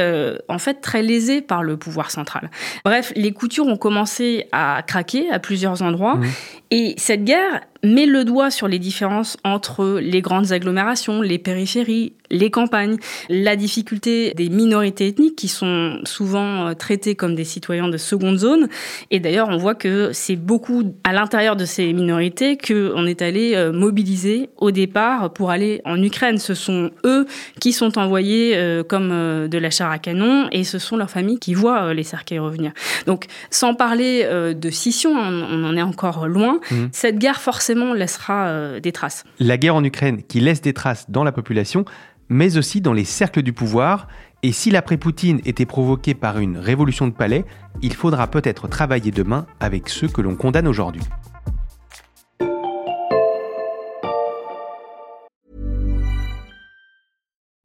en 0.47 0.59
fait 0.59 0.75
très 0.75 1.01
lésés 1.01 1.41
par 1.41 1.63
le 1.63 1.75
pouvoir 1.75 2.11
central. 2.11 2.49
Bref, 2.85 3.11
les 3.15 3.31
coutures 3.31 3.67
ont 3.67 3.77
commencé 3.77 4.47
à 4.51 4.81
craquer 4.85 5.29
à 5.29 5.39
plusieurs 5.39 5.81
endroits 5.81 6.15
mhm. 6.15 6.29
Et 6.71 6.93
cette 6.97 7.23
guerre 7.23 7.61
met 7.83 8.05
le 8.05 8.25
doigt 8.25 8.51
sur 8.51 8.67
les 8.67 8.79
différences 8.79 9.37
entre 9.43 9.99
les 10.01 10.21
grandes 10.21 10.51
agglomérations, 10.51 11.21
les 11.21 11.37
périphéries, 11.37 12.13
les 12.29 12.51
campagnes, 12.51 12.97
la 13.29 13.55
difficulté 13.55 14.33
des 14.35 14.49
minorités 14.49 15.07
ethniques 15.07 15.35
qui 15.35 15.47
sont 15.47 15.99
souvent 16.03 16.67
euh, 16.67 16.73
traitées 16.73 17.15
comme 17.15 17.35
des 17.35 17.43
citoyens 17.43 17.87
de 17.87 17.97
seconde 17.97 18.37
zone. 18.37 18.67
Et 19.09 19.19
d'ailleurs, 19.19 19.49
on 19.49 19.57
voit 19.57 19.75
que 19.75 20.11
c'est 20.13 20.35
beaucoup 20.35 20.83
à 21.03 21.13
l'intérieur 21.13 21.55
de 21.55 21.65
ces 21.65 21.91
minorités 21.93 22.57
qu'on 22.57 23.05
est 23.05 23.21
allé 23.21 23.55
euh, 23.55 23.71
mobiliser 23.71 24.49
au 24.57 24.71
départ 24.71 25.33
pour 25.33 25.49
aller 25.49 25.81
en 25.85 26.01
Ukraine. 26.01 26.37
Ce 26.37 26.53
sont 26.53 26.91
eux 27.03 27.25
qui 27.59 27.71
sont 27.71 27.97
envoyés 27.97 28.55
euh, 28.55 28.83
comme 28.83 29.09
de 29.09 29.57
la 29.57 29.69
chair 29.69 29.89
à 29.89 29.97
canon 29.97 30.49
et 30.51 30.63
ce 30.63 30.77
sont 30.77 30.97
leurs 30.97 31.09
familles 31.09 31.39
qui 31.39 31.53
voient 31.53 31.93
les 31.93 32.03
cercueils 32.03 32.39
revenir. 32.39 32.73
Donc, 33.07 33.25
sans 33.49 33.73
parler 33.73 34.27
de 34.53 34.69
scission, 34.69 35.11
on 35.11 35.63
en 35.63 35.75
est 35.75 35.81
encore 35.81 36.27
loin, 36.27 36.58
mmh. 36.71 36.75
cette 36.91 37.17
guerre 37.17 37.41
forcément 37.41 37.93
laissera 37.93 38.79
des 38.79 38.91
traces. 38.91 39.23
La 39.39 39.57
guerre 39.57 39.75
en 39.75 39.83
Ukraine 39.83 40.23
qui 40.23 40.39
laisse 40.39 40.61
des 40.61 40.73
traces 40.73 41.09
dans 41.09 41.23
la 41.23 41.31
population, 41.31 41.85
mais 42.29 42.57
aussi 42.57 42.81
dans 42.81 42.93
les 42.93 43.05
cercles 43.05 43.41
du 43.41 43.53
pouvoir. 43.53 44.07
Et 44.43 44.51
si 44.51 44.71
l'après-Poutine 44.71 45.41
était 45.45 45.65
provoqué 45.65 46.13
par 46.13 46.39
une 46.39 46.57
révolution 46.57 47.07
de 47.07 47.13
palais, 47.13 47.43
il 47.81 47.93
faudra 47.93 48.27
peut-être 48.27 48.67
travailler 48.67 49.11
demain 49.11 49.45
avec 49.59 49.89
ceux 49.89 50.07
que 50.07 50.21
l'on 50.21 50.35
condamne 50.35 50.67
aujourd'hui. 50.67 51.01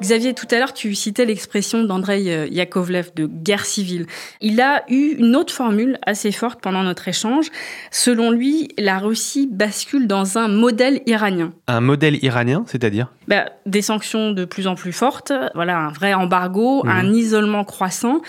Xavier, 0.00 0.34
tout 0.34 0.46
à 0.50 0.58
l'heure, 0.58 0.74
tu 0.74 0.94
citais 0.94 1.24
l'expression 1.24 1.82
d'Andrei 1.82 2.24
euh, 2.28 2.46
Yakovlev 2.48 3.12
de 3.14 3.26
guerre 3.26 3.64
civile. 3.64 4.06
Il 4.40 4.60
a 4.60 4.84
eu 4.88 5.16
une 5.18 5.34
autre 5.34 5.52
formule 5.52 5.98
assez 6.04 6.32
forte 6.32 6.60
pendant 6.60 6.82
notre 6.82 7.08
échange. 7.08 7.46
Selon 7.90 8.30
lui, 8.30 8.68
la 8.78 8.98
Russie 8.98 9.48
bascule 9.50 10.06
dans 10.06 10.36
un 10.36 10.48
modèle 10.48 11.00
iranien. 11.06 11.52
Un 11.66 11.80
modèle 11.80 12.22
iranien, 12.22 12.64
c'est-à-dire? 12.66 13.10
Bah, 13.26 13.46
Des 13.64 13.82
sanctions 13.82 14.32
de 14.32 14.44
plus 14.44 14.66
en 14.66 14.74
plus 14.74 14.92
fortes, 14.92 15.32
voilà, 15.54 15.78
un 15.78 15.92
vrai 15.92 16.12
embargo, 16.12 16.84
mmh. 16.84 16.88
un 16.88 17.12
isolement 17.14 17.64
croissant. 17.64 18.20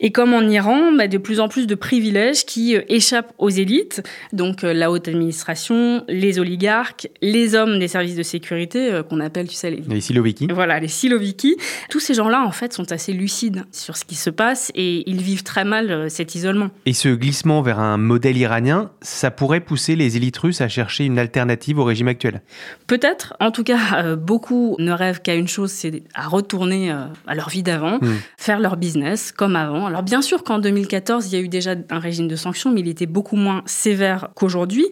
Et 0.00 0.12
comme 0.12 0.34
en 0.34 0.42
Iran, 0.42 0.92
bah, 0.92 1.08
de 1.08 1.18
plus 1.18 1.40
en 1.40 1.48
plus 1.48 1.66
de 1.66 1.74
privilèges 1.74 2.44
qui 2.44 2.76
euh, 2.76 2.82
échappent 2.88 3.32
aux 3.38 3.48
élites, 3.48 4.02
donc 4.32 4.64
euh, 4.64 4.72
la 4.72 4.90
haute 4.90 5.08
administration, 5.08 6.04
les 6.08 6.38
oligarques, 6.38 7.08
les 7.22 7.54
hommes 7.54 7.78
des 7.78 7.88
services 7.88 8.16
de 8.16 8.22
sécurité, 8.22 8.92
euh, 8.92 9.02
qu'on 9.02 9.20
appelle, 9.20 9.48
tu 9.48 9.54
sais, 9.54 9.70
les... 9.70 9.82
Les 9.88 10.00
Siloviki. 10.00 10.48
Voilà, 10.52 10.80
les 10.80 10.88
Siloviki. 10.88 11.56
Tous 11.90 12.00
ces 12.00 12.14
gens-là, 12.14 12.44
en 12.44 12.50
fait, 12.50 12.72
sont 12.72 12.92
assez 12.92 13.12
lucides 13.12 13.64
sur 13.72 13.96
ce 13.96 14.04
qui 14.04 14.14
se 14.14 14.30
passe 14.30 14.70
et 14.74 15.08
ils 15.08 15.22
vivent 15.22 15.44
très 15.44 15.64
mal 15.64 16.10
cet 16.10 16.34
isolement. 16.34 16.70
Et 16.84 16.92
ce 16.92 17.08
glissement 17.08 17.62
vers 17.62 17.78
un 17.78 17.96
modèle 17.96 18.36
iranien, 18.36 18.90
ça 19.00 19.30
pourrait 19.30 19.60
pousser 19.60 19.96
les 19.96 20.16
élites 20.16 20.36
russes 20.36 20.60
à 20.60 20.68
chercher 20.68 21.04
une 21.04 21.18
alternative 21.18 21.78
au 21.78 21.84
régime 21.84 22.08
actuel? 22.08 22.42
Peut-être. 22.86 23.34
En 23.40 23.50
tout 23.50 23.64
cas, 23.64 24.16
beaucoup 24.16 24.76
ne 24.78 24.92
rêvent 24.92 25.22
qu'à 25.22 25.34
une 25.34 25.48
chose, 25.48 25.70
c'est 25.70 26.02
à 26.14 26.28
retourner 26.28 26.90
à 26.90 27.34
leur 27.34 27.48
vie 27.48 27.62
d'avant, 27.62 27.98
hmm. 27.98 28.16
faire 28.36 28.60
leur 28.60 28.76
business 28.76 29.32
comme 29.32 29.56
avant 29.56 29.85
alors 29.86 30.02
bien 30.02 30.22
sûr 30.22 30.44
qu'en 30.44 30.58
2014, 30.58 31.26
il 31.26 31.32
y 31.34 31.36
a 31.36 31.40
eu 31.40 31.48
déjà 31.48 31.74
un 31.90 31.98
régime 31.98 32.28
de 32.28 32.36
sanctions, 32.36 32.70
mais 32.70 32.80
il 32.80 32.88
était 32.88 33.06
beaucoup 33.06 33.36
moins 33.36 33.62
sévère 33.66 34.28
qu'aujourd'hui. 34.34 34.86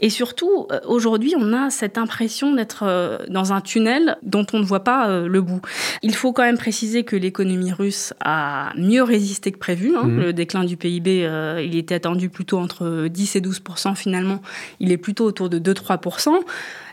Et 0.00 0.10
surtout, 0.10 0.66
euh, 0.70 0.80
aujourd'hui, 0.86 1.34
on 1.38 1.52
a 1.52 1.70
cette 1.70 1.98
impression 1.98 2.54
d'être 2.54 2.84
euh, 2.86 3.18
dans 3.28 3.52
un 3.52 3.60
tunnel 3.60 4.16
dont 4.22 4.46
on 4.52 4.58
ne 4.58 4.64
voit 4.64 4.84
pas 4.84 5.08
euh, 5.08 5.28
le 5.28 5.40
bout. 5.40 5.60
Il 6.02 6.14
faut 6.14 6.32
quand 6.32 6.42
même 6.42 6.58
préciser 6.58 7.04
que 7.04 7.16
l'économie 7.16 7.72
russe 7.72 8.14
a 8.20 8.72
mieux 8.76 9.02
résisté 9.02 9.52
que 9.52 9.58
prévu. 9.58 9.96
Hein. 9.96 10.04
Mmh. 10.04 10.20
Le 10.20 10.32
déclin 10.32 10.64
du 10.64 10.76
PIB, 10.76 11.28
il 11.64 11.76
était 11.76 11.94
attendu 11.94 12.28
plutôt 12.28 12.58
entre 12.58 13.08
10 13.08 13.36
et 13.36 13.40
12% 13.40 13.94
finalement. 13.94 14.40
Il 14.80 14.92
est 14.92 14.96
plutôt 14.96 15.24
autour 15.24 15.48
de 15.48 15.58
2-3% 15.58 16.30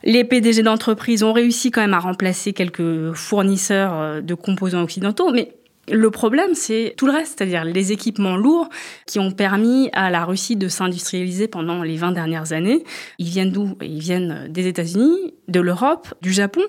les 0.04 0.24
PDG 0.24 0.62
d'entreprises 0.62 1.24
ont 1.24 1.34
réussi 1.34 1.72
quand 1.72 1.82
même 1.82 1.96
à 1.96 2.00
remplacer 2.00 2.54
quelques 2.54 3.14
fournisseurs 3.14 4.22
de 4.22 4.34
composants 4.36 4.84
occidentaux, 4.84 5.32
mais 5.34 5.54
le 5.90 6.12
problème, 6.12 6.54
c'est 6.54 6.94
tout 6.98 7.06
le 7.06 7.14
reste, 7.14 7.36
c'est-à-dire 7.38 7.64
les 7.64 7.92
équipements 7.92 8.36
lourds 8.36 8.70
qui 9.06 9.20
ont 9.20 9.32
permis 9.32 9.90
à 9.94 10.10
la 10.10 10.26
Russie 10.26 10.56
de 10.56 10.68
s'industrialiser 10.68 11.48
pendant 11.48 11.82
les 11.84 11.96
20 11.96 12.12
dernières 12.12 12.52
années. 12.52 12.84
Ils 13.20 13.28
viennent 13.28 13.52
d'où? 13.52 13.78
Ils 13.82 14.00
viennent 14.00 14.48
des 14.50 14.68
États-Unis, 14.68 15.34
de 15.48 15.60
l'Europe, 15.62 16.14
du 16.22 16.34
Japon. 16.34 16.62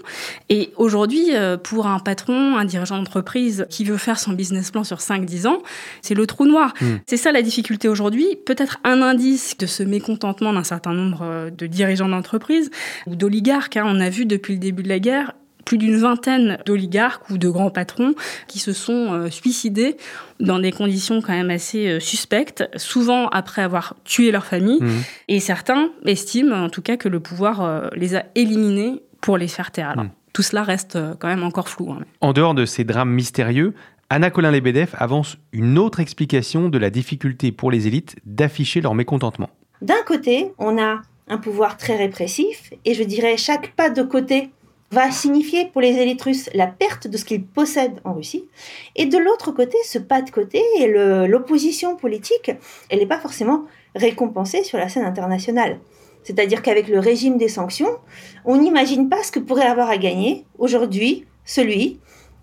Et 0.49 0.73
aujourd'hui, 0.77 1.35
euh, 1.35 1.57
pour 1.57 1.89
un 1.89 1.99
patron, 1.99 2.57
un 2.57 2.65
dirigeant 2.65 2.99
d'entreprise 2.99 3.67
qui 3.71 3.85
veut 3.85 3.97
faire 3.97 4.21
son 4.21 4.33
business 4.33 4.71
plan 4.71 4.85
sur 4.85 4.99
5-10 4.99 5.49
ans, 5.49 5.63
c'est 6.01 6.15
le 6.15 6.27
trou 6.27 6.47
noir. 6.47 6.73
Hmm. 6.81 6.99
C'est 7.07 7.17
ça 7.17 7.33
la 7.33 7.43
difficulté 7.43 7.89
aujourd'hui. 7.89 8.37
Peut-être 8.47 8.79
un 8.85 9.03
indice 9.03 9.59
de 9.59 9.67
ce 9.67 9.83
mécontentement 9.83 10.53
d'un 10.53 10.65
certain 10.65 10.93
nombre 10.93 11.51
de 11.51 11.67
dirigeants 11.67 12.09
d'entreprise 12.09 12.71
ou 13.07 13.17
d'oligarques. 13.17 13.77
Hein. 13.77 13.85
On 13.87 14.01
a 14.01 14.11
vu 14.11 14.27
depuis 14.27 14.55
le 14.55 14.61
début 14.61 14.85
de 14.85 14.89
la 14.89 15.01
guerre 15.01 15.35
plus 15.69 15.77
d'une 15.77 15.99
vingtaine 15.99 16.57
d'oligarques 16.65 17.29
ou 17.29 17.37
de 17.37 17.51
grands 17.51 17.69
patrons 17.69 18.15
qui 18.47 18.59
se 18.59 18.73
sont 18.73 19.13
euh, 19.13 19.29
suicidés 19.29 19.99
dans 20.41 20.59
des 20.59 20.73
conditions 20.73 21.21
quand 21.21 21.35
même 21.35 21.51
assez 21.51 21.89
euh, 21.89 22.01
suspectes, 22.01 22.65
souvent 22.77 23.29
après 23.29 23.61
avoir 23.61 23.95
tué 24.03 24.31
leur 24.31 24.47
famille. 24.47 24.81
Mmh. 24.81 25.03
Et 25.29 25.41
certains 25.41 25.91
estiment 26.07 26.65
en 26.65 26.71
tout 26.71 26.81
cas 26.81 26.97
que 26.97 27.11
le 27.11 27.21
pouvoir 27.21 27.61
euh, 27.61 27.89
les 27.95 28.17
a 28.17 28.25
éliminés 28.35 29.03
pour 29.21 29.37
les 29.37 29.47
faire 29.47 29.71
taire. 29.71 29.91
Alors, 29.91 30.07
mmh. 30.07 30.11
Tout 30.33 30.43
cela 30.43 30.63
reste 30.63 30.99
quand 31.19 31.29
même 31.29 31.43
encore 31.43 31.69
flou. 31.69 31.93
Hein. 31.93 32.01
En 32.21 32.33
dehors 32.33 32.55
de 32.55 32.65
ces 32.65 32.85
drames 32.85 33.11
mystérieux, 33.11 33.75
Anna 34.09 34.31
Colin-Lebedev 34.31 34.95
avance 34.97 35.37
une 35.53 35.79
autre 35.79 36.01
explication 36.01 36.69
de 36.69 36.79
la 36.79 36.91
difficulté 36.91 37.51
pour 37.51 37.71
les 37.71 37.89
élites 37.89 38.17
d'afficher 38.25 38.81
leur 38.81 38.95
mécontentement. 38.95 39.51
D'un 39.83 40.03
côté, 40.07 40.53
on 40.59 40.81
a 40.81 41.03
un 41.29 41.39
pouvoir 41.39 41.77
très 41.77 41.97
répressif, 41.97 42.73
et 42.85 42.95
je 42.95 43.03
dirais 43.03 43.37
chaque 43.37 43.73
pas 43.75 43.91
de 43.91 44.03
côté 44.03 44.51
va 44.91 45.11
signifier 45.11 45.67
pour 45.67 45.81
les 45.81 45.97
élites 45.99 46.23
russes 46.23 46.49
la 46.55 46.67
perte 46.67 47.07
de 47.09 47.17
ce 47.17 47.25
qu'ils 47.25 47.45
possèdent 47.45 48.01
en 48.05 48.15
Russie. 48.15 48.49
Et 48.97 49.07
de 49.07 49.19
l'autre 49.19 49.53
côté, 49.53 49.77
ce 49.85 49.99
pas 49.99 50.23
de 50.23 50.31
côté 50.31 50.63
et 50.79 50.87
l'opposition 51.27 51.97
politique, 51.97 52.51
elle 52.89 52.99
n'est 52.99 53.07
pas 53.07 53.21
forcément 53.21 53.65
récompensée 53.95 54.65
sur 54.65 54.79
la 54.79 54.89
scène 54.89 55.05
internationale. 55.05 55.79
C'est-à-dire 56.23 56.63
qu'avec 56.63 56.89
le 56.89 56.99
régime 56.99 57.39
des 57.39 57.49
sanctions, 57.49 57.99
on 58.45 58.57
n'imagine 58.57 59.09
pas 59.09 59.23
ce 59.23 59.33
que 59.33 59.39
pourrait 59.39 59.67
avoir 59.67 59.89
à 59.89 59.99
gagner 59.99 60.45
aujourd'hui 60.59 61.27
celui 61.45 62.01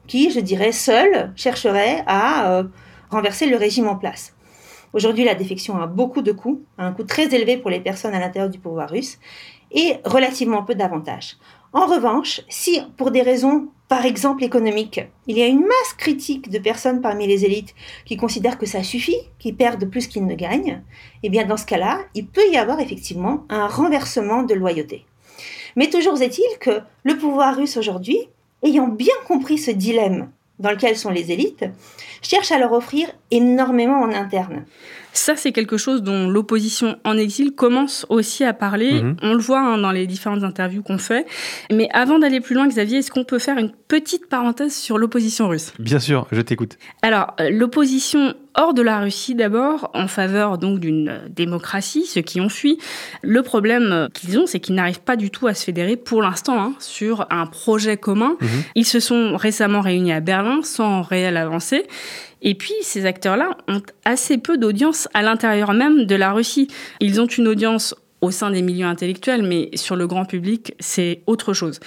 qui, 0.08 0.32
je 0.32 0.40
dirais, 0.40 0.72
seul 0.72 1.34
chercherait 1.36 2.04
à 2.06 2.52
euh, 2.52 2.64
renverser 3.10 3.48
le 3.48 3.58
régime 3.58 3.88
en 3.88 3.96
place. 3.96 4.34
Aujourd'hui, 4.94 5.26
la 5.26 5.36
défection 5.36 5.78
a 5.78 5.88
beaucoup 5.88 6.22
de 6.22 6.32
coûts, 6.32 6.64
un 6.78 6.94
coût 6.94 7.04
très 7.04 7.34
élevé 7.36 7.58
pour 7.58 7.70
les 7.70 7.80
personnes 7.80 8.14
à 8.14 8.20
l'intérieur 8.20 8.50
du 8.50 8.60
pouvoir 8.60 8.90
russe, 8.90 9.20
et 9.72 9.98
relativement 10.06 10.64
peu 10.64 10.74
d'avantages. 10.74 11.38
En 11.76 11.88
revanche, 11.88 12.40
si 12.48 12.80
pour 12.96 13.12
des 13.12 13.22
raisons, 13.22 13.68
par 13.90 14.06
exemple 14.06 14.46
économiques, 14.46 15.02
il 15.28 15.38
y 15.38 15.44
a 15.44 15.48
une 15.48 15.60
masse 15.60 15.94
critique 15.98 16.50
de 16.50 16.58
personnes 16.58 17.02
parmi 17.02 17.28
les 17.28 17.44
élites 17.44 17.76
qui 18.06 18.16
considèrent 18.16 18.58
que 18.58 18.66
ça 18.66 18.82
suffit, 18.82 19.20
qui 19.40 19.52
perdent 19.52 19.84
plus 19.84 20.08
qu'ils 20.08 20.26
ne 20.26 20.36
gagnent, 20.36 20.82
eh 21.22 21.30
bien 21.30 21.44
dans 21.44 21.58
ce 21.58 21.66
cas-là, 21.66 22.00
il 22.14 22.28
peut 22.28 22.50
y 22.50 22.56
avoir 22.56 22.80
effectivement 22.80 23.44
un 23.50 23.68
renversement 23.68 24.44
de 24.44 24.54
loyauté. 24.54 25.06
Mais 25.76 25.90
toujours 25.90 26.22
est-il 26.22 26.48
que 26.62 26.80
le 27.04 27.18
pouvoir 27.18 27.58
russe 27.58 27.76
aujourd'hui, 27.76 28.20
ayant 28.64 28.88
bien 28.88 29.14
compris 29.28 29.58
ce 29.58 29.72
dilemme 29.72 30.32
dans 30.60 30.72
lequel 30.72 30.96
sont 30.96 31.12
les 31.12 31.34
élites, 31.34 31.66
cherche 32.22 32.54
à 32.54 32.58
leur 32.58 32.72
offrir 32.72 33.10
énormément 33.32 34.00
en 34.00 34.14
interne. 34.14 34.64
Ça, 35.16 35.38
c'est 35.38 35.54
quelque 35.54 35.78
chose 35.78 36.04
dont 36.04 36.30
l'opposition 36.30 36.98
en 37.06 37.18
exil 37.18 37.54
commence 37.54 38.06
aussi 38.10 38.44
à 38.44 38.54
parler. 38.54 39.02
Mhm. 39.02 39.18
On 39.22 39.34
le 39.34 39.40
voit 39.40 39.62
hein, 39.62 39.78
dans 39.78 39.92
les 39.92 40.08
différentes 40.08 40.44
interviews 40.44 40.84
qu'on 40.84 40.98
fait. 40.98 41.26
Mais 41.72 41.88
avant 41.94 42.20
d'aller 42.20 42.42
plus 42.42 42.54
loin, 42.54 42.68
Xavier, 42.68 43.00
est-ce 43.00 43.12
qu'on 43.12 43.24
peut 43.24 43.40
faire 43.40 43.58
une 43.58 43.72
petite 43.88 44.28
parenthèse 44.28 44.76
sur 44.76 44.98
l'opposition 44.98 45.48
russe? 45.48 45.74
Bien 45.80 46.00
sûr, 46.00 46.28
je 46.34 46.42
t'écoute. 46.42 46.78
Alors, 47.02 47.34
euh, 47.40 47.50
l'opposition 47.50 48.34
hors 48.56 48.74
de 48.74 48.82
la 48.82 49.00
Russie 49.00 49.36
d'abord, 49.36 49.92
en 49.94 50.08
faveur 50.08 50.58
donc 50.58 50.80
d'une 50.80 51.10
euh, 51.10 51.30
démocratie, 51.30 52.06
ceux 52.06 52.22
qui 52.22 52.42
ont 52.42 52.50
fui. 52.50 52.78
Le 53.22 53.42
problème 53.42 53.90
euh, 53.92 54.08
qu'ils 54.14 54.38
ont, 54.40 54.46
c'est 54.46 54.60
qu'ils 54.60 54.76
n'arrivent 54.76 55.02
pas 55.02 55.16
du 55.16 55.30
tout 55.30 55.48
à 55.48 55.54
se 55.54 55.64
fédérer 55.64 55.96
pour 55.96 56.22
l'instant 56.22 56.60
hein, 56.60 56.74
sur 56.80 57.26
un 57.30 57.46
projet 57.46 57.98
commun. 57.98 58.36
Mhm. 58.42 58.50
Ils 58.76 58.86
se 58.86 59.00
sont 59.00 59.38
récemment 59.38 59.82
réunis 59.82 60.14
à 60.14 60.20
Berlin 60.20 60.60
sans 60.64 61.02
réelle 61.02 61.38
avancée. 61.38 61.86
Et 62.46 62.54
puis, 62.54 62.76
ces 62.84 63.06
acteurs-là 63.06 63.58
ont 63.68 63.82
assez 64.06 64.38
peu 64.38 64.58
d'audience 64.58 65.10
à 65.16 65.24
l'intérieur 65.24 65.74
même 65.74 66.06
de 66.06 66.16
la 66.16 66.32
Russie. 66.32 66.68
Ils 67.02 67.20
ont 67.20 67.26
une 67.26 67.48
audience 67.48 67.96
au 68.22 68.30
sein 68.32 68.52
des 68.52 68.62
milieux 68.62 68.86
intellectuels, 68.86 69.44
mais 69.44 69.70
sur 69.74 69.96
le 69.96 70.06
grand 70.08 70.26
public, 70.26 70.74
c'est 70.80 71.22
autre 71.26 71.54
chose. 71.54 71.80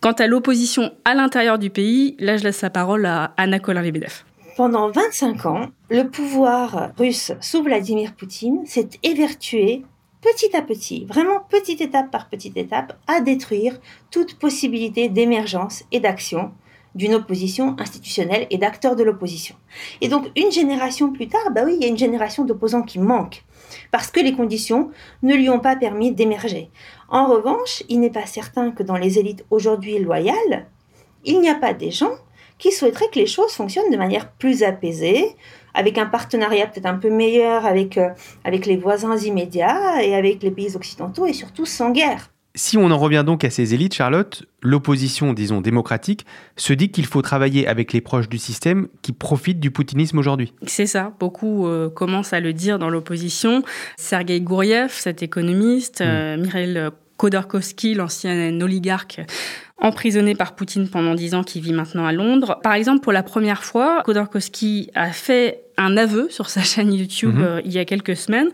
Quant 0.00 0.12
à 0.12 0.26
l'opposition 0.26 0.90
à 1.04 1.14
l'intérieur 1.14 1.58
du 1.58 1.68
pays, 1.68 2.16
là, 2.18 2.38
je 2.38 2.44
laisse 2.44 2.62
la 2.62 2.70
parole 2.70 3.04
à 3.04 3.34
Anna 3.36 3.58
Kolin-Lebedev. 3.58 4.24
Pendant 4.56 4.90
25 4.90 5.46
ans, 5.46 5.66
le 5.90 6.04
pouvoir 6.04 6.92
russe 6.98 7.32
sous 7.42 7.62
Vladimir 7.62 8.14
Poutine 8.14 8.64
s'est 8.64 8.88
évertué 9.02 9.84
petit 10.22 10.56
à 10.56 10.62
petit, 10.62 11.04
vraiment 11.04 11.40
petite 11.50 11.82
étape 11.82 12.10
par 12.10 12.30
petite 12.30 12.56
étape, 12.56 12.98
à 13.06 13.20
détruire 13.20 13.78
toute 14.10 14.38
possibilité 14.38 15.10
d'émergence 15.10 15.84
et 15.92 16.00
d'action 16.00 16.52
d'une 16.96 17.14
opposition 17.14 17.76
institutionnelle 17.78 18.46
et 18.50 18.58
d'acteurs 18.58 18.96
de 18.96 19.04
l'opposition. 19.04 19.54
Et 20.00 20.08
donc, 20.08 20.26
une 20.34 20.50
génération 20.50 21.12
plus 21.12 21.28
tard, 21.28 21.50
bah 21.54 21.62
oui, 21.64 21.76
il 21.76 21.82
y 21.82 21.84
a 21.84 21.88
une 21.88 21.98
génération 21.98 22.44
d'opposants 22.44 22.82
qui 22.82 22.98
manque, 22.98 23.44
parce 23.92 24.10
que 24.10 24.20
les 24.20 24.32
conditions 24.32 24.90
ne 25.22 25.34
lui 25.34 25.48
ont 25.50 25.60
pas 25.60 25.76
permis 25.76 26.12
d'émerger. 26.12 26.70
En 27.08 27.26
revanche, 27.26 27.82
il 27.88 28.00
n'est 28.00 28.10
pas 28.10 28.26
certain 28.26 28.70
que 28.70 28.82
dans 28.82 28.96
les 28.96 29.18
élites 29.18 29.44
aujourd'hui 29.50 29.98
loyales, 29.98 30.66
il 31.24 31.40
n'y 31.40 31.50
a 31.50 31.54
pas 31.54 31.74
des 31.74 31.90
gens 31.90 32.14
qui 32.58 32.72
souhaiteraient 32.72 33.10
que 33.12 33.18
les 33.18 33.26
choses 33.26 33.52
fonctionnent 33.52 33.90
de 33.90 33.96
manière 33.96 34.32
plus 34.32 34.62
apaisée, 34.62 35.36
avec 35.74 35.98
un 35.98 36.06
partenariat 36.06 36.66
peut-être 36.66 36.86
un 36.86 36.96
peu 36.96 37.10
meilleur 37.10 37.66
avec, 37.66 37.98
euh, 37.98 38.08
avec 38.44 38.64
les 38.64 38.78
voisins 38.78 39.16
immédiats 39.16 40.02
et 40.02 40.14
avec 40.14 40.42
les 40.42 40.50
pays 40.50 40.74
occidentaux, 40.74 41.26
et 41.26 41.34
surtout 41.34 41.66
sans 41.66 41.90
guerre. 41.90 42.30
Si 42.56 42.78
on 42.78 42.90
en 42.90 42.96
revient 42.98 43.22
donc 43.24 43.44
à 43.44 43.50
ces 43.50 43.74
élites, 43.74 43.92
Charlotte, 43.94 44.44
l'opposition, 44.62 45.34
disons, 45.34 45.60
démocratique, 45.60 46.24
se 46.56 46.72
dit 46.72 46.90
qu'il 46.90 47.04
faut 47.04 47.20
travailler 47.20 47.68
avec 47.68 47.92
les 47.92 48.00
proches 48.00 48.30
du 48.30 48.38
système 48.38 48.88
qui 49.02 49.12
profitent 49.12 49.60
du 49.60 49.70
poutinisme 49.70 50.18
aujourd'hui. 50.18 50.54
C'est 50.66 50.86
ça, 50.86 51.12
beaucoup 51.20 51.66
euh, 51.66 51.90
commencent 51.90 52.32
à 52.32 52.40
le 52.40 52.54
dire 52.54 52.78
dans 52.78 52.88
l'opposition. 52.88 53.62
Sergei 53.98 54.40
Gouriev, 54.40 54.90
cet 54.90 55.22
économiste, 55.22 56.00
euh, 56.00 56.38
Mikhail 56.38 56.90
Khodorkovsky, 57.18 57.94
l'ancien 57.94 58.58
oligarque 58.60 59.20
emprisonné 59.78 60.34
par 60.34 60.54
Poutine 60.54 60.88
pendant 60.88 61.14
dix 61.14 61.34
ans, 61.34 61.44
qui 61.44 61.60
vit 61.60 61.74
maintenant 61.74 62.06
à 62.06 62.12
Londres. 62.12 62.58
Par 62.62 62.72
exemple, 62.72 63.00
pour 63.02 63.12
la 63.12 63.22
première 63.22 63.62
fois, 63.62 64.02
Khodorkovsky 64.04 64.90
a 64.94 65.12
fait 65.12 65.64
un 65.76 65.98
aveu 65.98 66.28
sur 66.30 66.48
sa 66.48 66.62
chaîne 66.62 66.92
YouTube 66.94 67.34
Mhm. 67.36 67.42
euh, 67.44 67.60
il 67.66 67.72
y 67.72 67.78
a 67.78 67.84
quelques 67.84 68.16
semaines. 68.16 68.48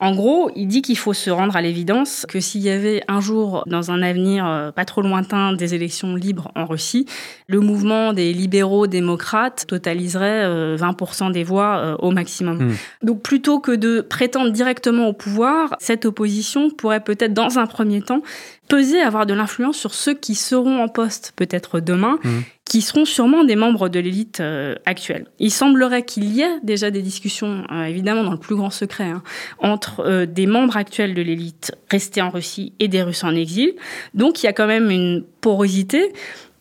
En 0.00 0.14
gros, 0.14 0.50
il 0.56 0.66
dit 0.66 0.80
qu'il 0.80 0.96
faut 0.96 1.12
se 1.12 1.28
rendre 1.28 1.54
à 1.56 1.60
l'évidence 1.60 2.24
que 2.26 2.40
s'il 2.40 2.62
y 2.62 2.70
avait 2.70 3.02
un 3.06 3.20
jour, 3.20 3.64
dans 3.66 3.90
un 3.90 4.00
avenir 4.00 4.46
euh, 4.46 4.72
pas 4.72 4.86
trop 4.86 5.02
lointain, 5.02 5.52
des 5.52 5.74
élections 5.74 6.16
libres 6.16 6.50
en 6.54 6.64
Russie, 6.64 7.04
le 7.48 7.60
mouvement 7.60 8.14
des 8.14 8.32
libéraux 8.32 8.86
démocrates 8.86 9.66
totaliserait 9.68 10.44
euh, 10.44 10.76
20% 10.78 11.32
des 11.32 11.44
voix 11.44 11.76
euh, 11.76 11.96
au 11.98 12.12
maximum. 12.12 12.64
Mm. 12.64 12.76
Donc 13.02 13.22
plutôt 13.22 13.60
que 13.60 13.72
de 13.72 14.00
prétendre 14.00 14.50
directement 14.52 15.06
au 15.06 15.12
pouvoir, 15.12 15.76
cette 15.80 16.06
opposition 16.06 16.70
pourrait 16.70 17.04
peut-être 17.04 17.34
dans 17.34 17.58
un 17.58 17.66
premier 17.66 18.00
temps 18.00 18.22
peser, 18.70 19.00
avoir 19.00 19.26
de 19.26 19.34
l'influence 19.34 19.76
sur 19.76 19.92
ceux 19.92 20.14
qui 20.14 20.34
seront 20.34 20.82
en 20.82 20.88
poste 20.88 21.32
peut-être 21.36 21.80
demain, 21.80 22.18
Mm. 22.24 22.28
qui 22.64 22.82
seront 22.82 23.04
sûrement 23.04 23.42
des 23.44 23.56
membres 23.56 23.88
de 23.88 23.98
l'élite 23.98 24.40
euh, 24.40 24.76
actuelle. 24.86 25.26
Il 25.40 25.50
semblerait 25.50 26.04
qu'il 26.04 26.24
y 26.24 26.40
ait 26.40 26.60
déjà 26.62 26.90
des 26.90 27.02
discussions, 27.02 27.64
euh, 27.72 27.84
évidemment 27.84 28.22
dans 28.22 28.30
le 28.30 28.38
plus 28.38 28.54
grand 28.54 28.70
secret, 28.70 29.10
hein, 29.10 29.22
entre 29.58 30.00
euh, 30.00 30.24
des 30.24 30.46
membres 30.46 30.76
actuels 30.76 31.14
de 31.14 31.22
l'élite 31.22 31.72
restés 31.90 32.22
en 32.22 32.30
Russie 32.30 32.72
et 32.78 32.86
des 32.86 33.02
Russes 33.02 33.24
en 33.24 33.34
exil. 33.34 33.74
Donc 34.14 34.42
il 34.42 34.46
y 34.46 34.48
a 34.48 34.52
quand 34.52 34.68
même 34.68 34.90
une 34.90 35.24
porosité. 35.40 36.12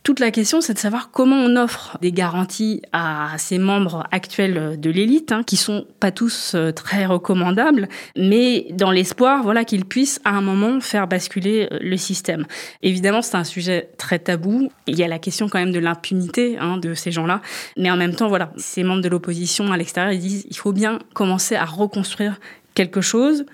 Toute 0.03 0.21
la 0.21 0.31
question, 0.31 0.61
c'est 0.61 0.73
de 0.73 0.79
savoir 0.79 1.11
comment 1.11 1.35
on 1.35 1.57
offre 1.57 1.97
des 2.01 2.13
garanties 2.13 2.81
à 2.93 3.33
ces 3.37 3.57
membres 3.57 4.07
actuels 4.11 4.79
de 4.79 4.89
l'élite, 4.89 5.33
hein, 5.33 5.43
qui 5.43 5.57
sont 5.57 5.85
pas 5.99 6.11
tous 6.11 6.53
euh, 6.55 6.71
très 6.71 7.05
recommandables, 7.05 7.89
mais 8.15 8.67
dans 8.71 8.91
l'espoir, 8.91 9.43
voilà, 9.43 9.65
qu'ils 9.65 9.85
puissent 9.85 10.21
à 10.23 10.31
un 10.31 10.41
moment 10.41 10.79
faire 10.79 11.07
basculer 11.07 11.67
euh, 11.71 11.79
le 11.81 11.97
système. 11.97 12.45
Évidemment, 12.81 13.21
c'est 13.21 13.35
un 13.35 13.43
sujet 13.43 13.89
très 13.97 14.19
tabou. 14.19 14.71
Il 14.87 14.97
y 14.97 15.03
a 15.03 15.07
la 15.07 15.19
question 15.19 15.49
quand 15.49 15.59
même 15.59 15.73
de 15.73 15.79
l'impunité 15.79 16.57
hein, 16.57 16.77
de 16.77 16.93
ces 16.93 17.11
gens-là, 17.11 17.41
mais 17.77 17.91
en 17.91 17.97
même 17.97 18.15
temps, 18.15 18.29
voilà, 18.29 18.53
ces 18.55 18.83
membres 18.83 19.01
de 19.01 19.09
l'opposition 19.09 19.71
à 19.73 19.77
l'extérieur, 19.77 20.13
ils 20.13 20.19
disent, 20.19 20.47
il 20.49 20.55
faut 20.55 20.71
bien 20.71 20.99
commencer 21.13 21.55
à 21.55 21.65
reconstruire 21.65 22.39
quelque 22.73 23.01
chose. 23.01 23.45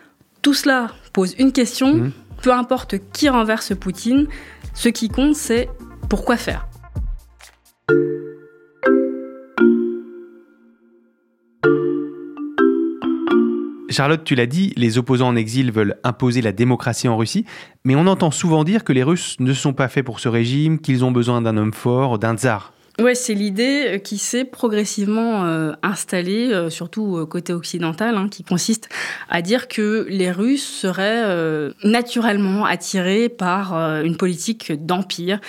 Tout 0.44 0.54
cela 0.54 0.92
pose 1.12 1.34
une 1.40 1.52
question. 1.52 1.96
Mhm. 1.96 2.12
Peu 2.44 2.54
importe 2.54 2.96
qui 3.14 3.30
renverse 3.30 3.74
Poutine, 3.76 4.28
ce 4.76 4.90
qui 4.90 5.10
compte, 5.10 5.36
c'est 5.36 5.70
pourquoi 6.08 6.38
faire 6.38 6.68
Charlotte, 13.96 14.26
tu 14.26 14.36
l'as 14.36 14.46
dit, 14.46 14.74
les 14.76 14.98
opposants 14.98 15.30
en 15.30 15.36
exil 15.38 15.72
veulent 15.72 15.96
imposer 16.04 16.41
la 16.41 16.52
démocratie 16.52 17.08
en 17.08 17.15
Russie, 17.15 17.46
mais 17.86 17.96
on 17.96 18.08
entend 18.08 18.30
souvent 18.30 18.65
dire 18.65 18.84
que 18.84 18.91
les 18.91 19.04
Russes 19.04 19.38
ne 19.39 19.54
sont 19.54 19.72
pas 19.72 19.88
faits 19.88 20.04
pour 20.04 20.20
ce 20.20 20.28
régime, 20.28 20.80
qu'ils 20.80 21.06
ont 21.06 21.12
besoin 21.12 21.41
d'un 21.41 21.56
homme 21.56 21.72
fort, 21.74 22.20
d'un 22.20 22.36
tsar. 22.36 22.74
Ouais, 22.98 23.15
c'est 23.15 23.34
l'idée 23.34 23.84
euh, 23.88 23.98
qui 23.98 24.18
s'est 24.18 24.46
progressivement 24.46 25.44
euh, 25.44 25.74
installée, 25.84 26.54
euh, 26.54 26.70
surtout 26.70 27.26
côté 27.26 27.52
occidental, 27.52 28.15
hein, 28.15 28.30
qui 28.30 28.44
consiste 28.44 28.88
à 29.30 29.41
dire 29.41 29.68
que 29.68 30.06
les 30.10 30.32
Russes 30.32 30.65
seraient 30.65 31.24
euh, 31.26 31.72
naturellement 31.84 32.63
attirés 32.65 33.28
par 33.28 33.74
une 33.74 34.15
politique 34.15 34.72
d'empire. 34.86 35.41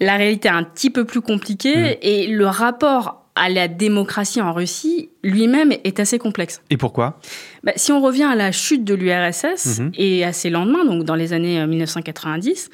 La 0.00 0.16
réalité 0.16 0.48
est 0.48 0.52
un 0.52 0.62
petit 0.64 0.90
peu 0.90 1.04
plus 1.04 1.20
compliquée 1.20 1.98
et 2.02 2.26
le 2.28 2.46
rapport 2.46 3.24
à 3.34 3.48
la 3.48 3.68
démocratie 3.68 4.40
en 4.40 4.52
Russie 4.52 5.10
lui-même 5.22 5.72
est 5.84 6.00
assez 6.00 6.18
complexe. 6.18 6.60
Et 6.70 6.76
pourquoi? 6.76 7.20
Bah, 7.62 7.70
si 7.76 7.92
on 7.92 8.00
revient 8.00 8.24
à 8.24 8.34
la 8.34 8.50
chute 8.50 8.82
de 8.84 8.94
l'URSS 8.94 9.78
Mhm. 9.78 9.92
et 9.96 10.24
à 10.24 10.32
ses 10.32 10.50
lendemains, 10.50 10.84
donc 10.84 11.04
dans 11.04 11.14
les 11.14 11.32
années 11.32 11.60
euh, 11.60 11.66
1990, 11.68 12.68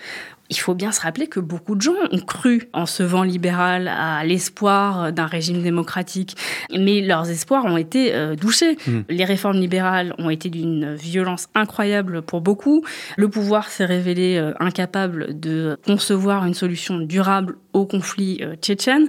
il 0.50 0.58
faut 0.58 0.74
bien 0.74 0.92
se 0.92 1.00
rappeler 1.00 1.26
que 1.26 1.40
beaucoup 1.40 1.74
de 1.74 1.80
gens 1.80 1.94
ont 2.12 2.20
cru 2.20 2.68
en 2.72 2.86
ce 2.86 3.02
vent 3.02 3.22
libéral, 3.22 3.88
à 3.88 4.24
l'espoir 4.24 5.12
d'un 5.12 5.26
régime 5.26 5.62
démocratique, 5.62 6.36
mais 6.76 7.00
leurs 7.00 7.30
espoirs 7.30 7.64
ont 7.64 7.76
été 7.76 8.14
euh, 8.14 8.34
douchés. 8.34 8.76
Mhm. 8.86 9.04
Les 9.08 9.24
réformes 9.24 9.58
libérales 9.58 10.14
ont 10.18 10.30
été 10.30 10.50
d'une 10.50 10.94
violence 10.94 11.48
incroyable 11.54 12.22
pour 12.22 12.40
beaucoup. 12.40 12.84
Le 13.16 13.28
pouvoir 13.28 13.68
s'est 13.70 13.86
révélé 13.86 14.36
euh, 14.36 14.52
incapable 14.60 15.38
de 15.38 15.78
concevoir 15.86 16.44
une 16.44 16.54
solution 16.54 16.98
durable 16.98 17.56
au 17.72 17.86
conflit 17.86 18.40
euh, 18.42 18.54
tchétchène. 18.56 19.08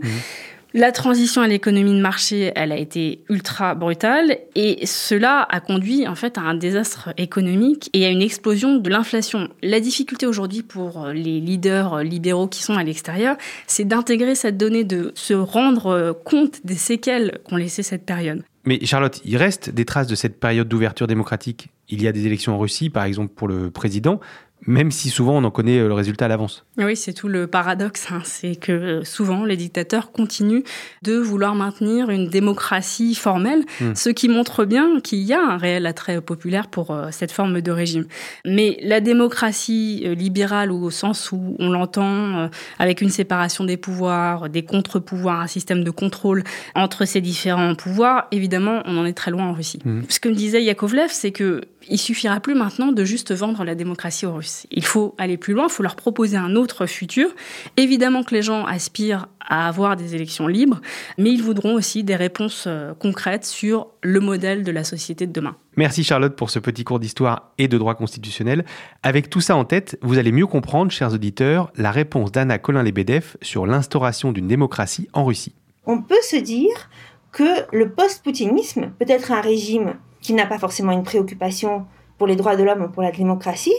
La 0.77 0.91
transition 0.91 1.41
à 1.41 1.47
l'économie 1.47 1.93
de 1.93 2.01
marché, 2.01 2.51
elle 2.53 2.73
a 2.73 2.77
été 2.77 3.23
ultra 3.29 3.75
brutale 3.75 4.39
et 4.55 4.85
cela 4.85 5.47
a 5.49 5.61
conduit 5.61 6.05
en 6.05 6.15
fait 6.15 6.38
à 6.38 6.41
un 6.41 6.53
désastre 6.53 7.13
économique 7.15 7.89
et 7.93 8.05
à 8.05 8.09
une 8.09 8.21
explosion 8.21 8.75
de 8.75 8.89
l'inflation. 8.89 9.47
La 9.63 9.79
difficulté 9.79 10.27
aujourd'hui 10.27 10.63
pour 10.63 11.07
les 11.13 11.39
leaders 11.39 12.03
libéraux 12.03 12.49
qui 12.49 12.61
sont 12.61 12.73
à 12.73 12.83
l'extérieur, 12.83 13.38
c'est 13.67 13.85
d'intégrer 13.85 14.35
cette 14.35 14.57
donnée, 14.57 14.83
de 14.83 15.13
se 15.15 15.33
rendre 15.33 16.11
compte 16.25 16.65
des 16.65 16.75
séquelles 16.75 17.39
qu'ont 17.45 17.55
laissé 17.55 17.81
cette 17.81 18.05
période. 18.05 18.43
Mais 18.65 18.85
Charlotte, 18.85 19.21
il 19.23 19.38
reste 19.38 19.69
des 19.69 19.85
traces 19.85 20.07
de 20.07 20.15
cette 20.15 20.41
période 20.41 20.67
d'ouverture 20.67 21.07
démocratique. 21.07 21.69
Il 21.88 22.01
y 22.01 22.07
a 22.09 22.11
des 22.11 22.25
élections 22.25 22.53
en 22.53 22.59
Russie, 22.59 22.89
par 22.89 23.05
exemple 23.05 23.31
pour 23.33 23.47
le 23.47 23.71
président, 23.71 24.19
même 24.67 24.91
si 24.91 25.09
souvent 25.09 25.37
on 25.37 25.43
en 25.43 25.51
connaît 25.51 25.77
euh, 25.77 25.87
le 25.87 25.93
résultat 25.93 26.25
à 26.25 26.27
l'avance. 26.27 26.65
Oui, 26.77 26.95
c'est 26.95 27.13
tout 27.13 27.27
le 27.27 27.47
paradoxe, 27.47 28.07
hein. 28.11 28.21
c'est 28.23 28.55
que 28.55 28.71
euh, 28.71 29.03
souvent 29.03 29.45
les 29.45 29.57
dictateurs 29.57 30.11
continuent 30.11 30.63
de 31.03 31.17
vouloir 31.17 31.55
maintenir 31.55 32.09
une 32.09 32.27
démocratie 32.27 33.15
formelle, 33.15 33.63
Mm. 33.81 33.95
ce 33.95 34.09
qui 34.09 34.29
montre 34.29 34.65
bien 34.65 34.99
qu'il 35.01 35.19
y 35.19 35.33
a 35.33 35.41
un 35.41 35.57
réel 35.57 35.85
attrait 35.85 36.21
populaire 36.21 36.67
pour 36.67 36.91
euh, 36.91 37.07
cette 37.11 37.31
forme 37.31 37.61
de 37.61 37.71
régime. 37.71 38.05
Mais 38.45 38.77
la 38.81 39.01
démocratie 39.01 40.05
libérale, 40.15 40.71
au 40.71 40.89
sens 40.89 41.31
où 41.31 41.55
on 41.59 41.69
l'entend, 41.69 42.49
avec 42.79 43.01
une 43.01 43.09
séparation 43.09 43.63
des 43.63 43.77
pouvoirs, 43.77 44.49
des 44.49 44.63
contre-pouvoirs, 44.63 45.41
un 45.41 45.47
système 45.47 45.83
de 45.83 45.91
contrôle 45.91 46.43
entre 46.73 47.05
ces 47.05 47.21
différents 47.21 47.75
pouvoirs, 47.75 48.27
évidemment, 48.31 48.81
on 48.85 48.97
en 48.97 49.05
est 49.05 49.13
très 49.13 49.31
loin 49.31 49.45
en 49.45 49.53
Russie. 49.53 49.79
Mm. 49.83 50.01
Ce 50.09 50.19
que 50.19 50.29
me 50.29 50.35
disait 50.35 50.63
Yakovlev, 50.63 51.09
c'est 51.11 51.31
que 51.31 51.61
il 51.89 51.99
suffira 51.99 52.39
plus 52.39 52.55
maintenant 52.55 52.91
de 52.91 53.03
juste 53.03 53.33
vendre 53.33 53.63
la 53.63 53.75
démocratie 53.75 54.25
aux 54.25 54.33
Russes. 54.33 54.44
Russes. 54.45 54.67
Il 54.71 54.86
faut 54.86 55.15
aller 55.17 55.38
plus 55.38 55.53
loin, 55.53 55.65
il 55.67 55.71
faut 55.71 55.84
leur 55.84 55.95
proposer 55.95 56.38
un 56.38 56.55
autre 56.55 56.86
futur. 56.86 57.29
Évidemment 57.77 58.23
que 58.23 58.34
les 58.34 58.41
gens 58.41 58.65
aspirent 58.65 59.27
à 59.47 59.67
avoir 59.67 59.95
des 59.95 60.15
élections 60.15 60.47
libres, 60.47 60.81
mais 61.17 61.31
ils 61.31 61.41
voudront 61.43 61.73
aussi 61.73 62.03
des 62.03 62.15
réponses 62.15 62.65
euh, 62.67 62.93
concrètes 62.93 63.45
sur 63.45 63.88
le 64.01 64.19
modèle 64.19 64.63
de 64.63 64.71
la 64.71 64.84
société 64.84 65.27
de 65.27 65.31
demain. 65.31 65.55
Merci 65.77 66.03
Charlotte 66.03 66.36
pour 66.36 66.49
ce 66.49 66.60
petit 66.60 66.84
cours 66.84 66.99
d'histoire 66.99 67.51
et 67.58 67.67
de 67.67 67.77
droit 67.77 67.95
constitutionnel. 67.95 68.65
Avec 69.03 69.29
tout 69.29 69.41
ça 69.41 69.55
en 69.55 69.65
tête, 69.65 69.97
vous 70.01 70.17
allez 70.17 70.31
mieux 70.31 70.47
comprendre, 70.47 70.91
chers 70.91 71.13
auditeurs, 71.13 71.71
la 71.75 71.91
réponse 71.91 72.31
d'Anna 72.31 72.58
Colin-Lebedev 72.58 73.38
sur 73.41 73.65
l'instauration 73.65 74.31
d'une 74.31 74.47
démocratie 74.47 75.08
en 75.13 75.25
Russie. 75.25 75.53
On 75.86 76.01
peut 76.01 76.15
se 76.23 76.38
dire 76.38 76.89
que 77.31 77.43
le 77.73 77.89
post-poutinisme 77.89 78.91
peut 78.97 79.05
être 79.08 79.31
un 79.31 79.41
régime 79.41 79.95
qui 80.21 80.34
n'a 80.34 80.47
pas 80.47 80.58
forcément 80.58 80.91
une 80.91 81.03
préoccupation 81.03 81.86
pour 82.17 82.28
les 82.28 82.36
droits 82.36 82.56
de 82.56 82.63
l'homme 82.63 82.84
ou 82.84 82.89
pour 82.89 83.04
la 83.04 83.12
démocratie, 83.12 83.75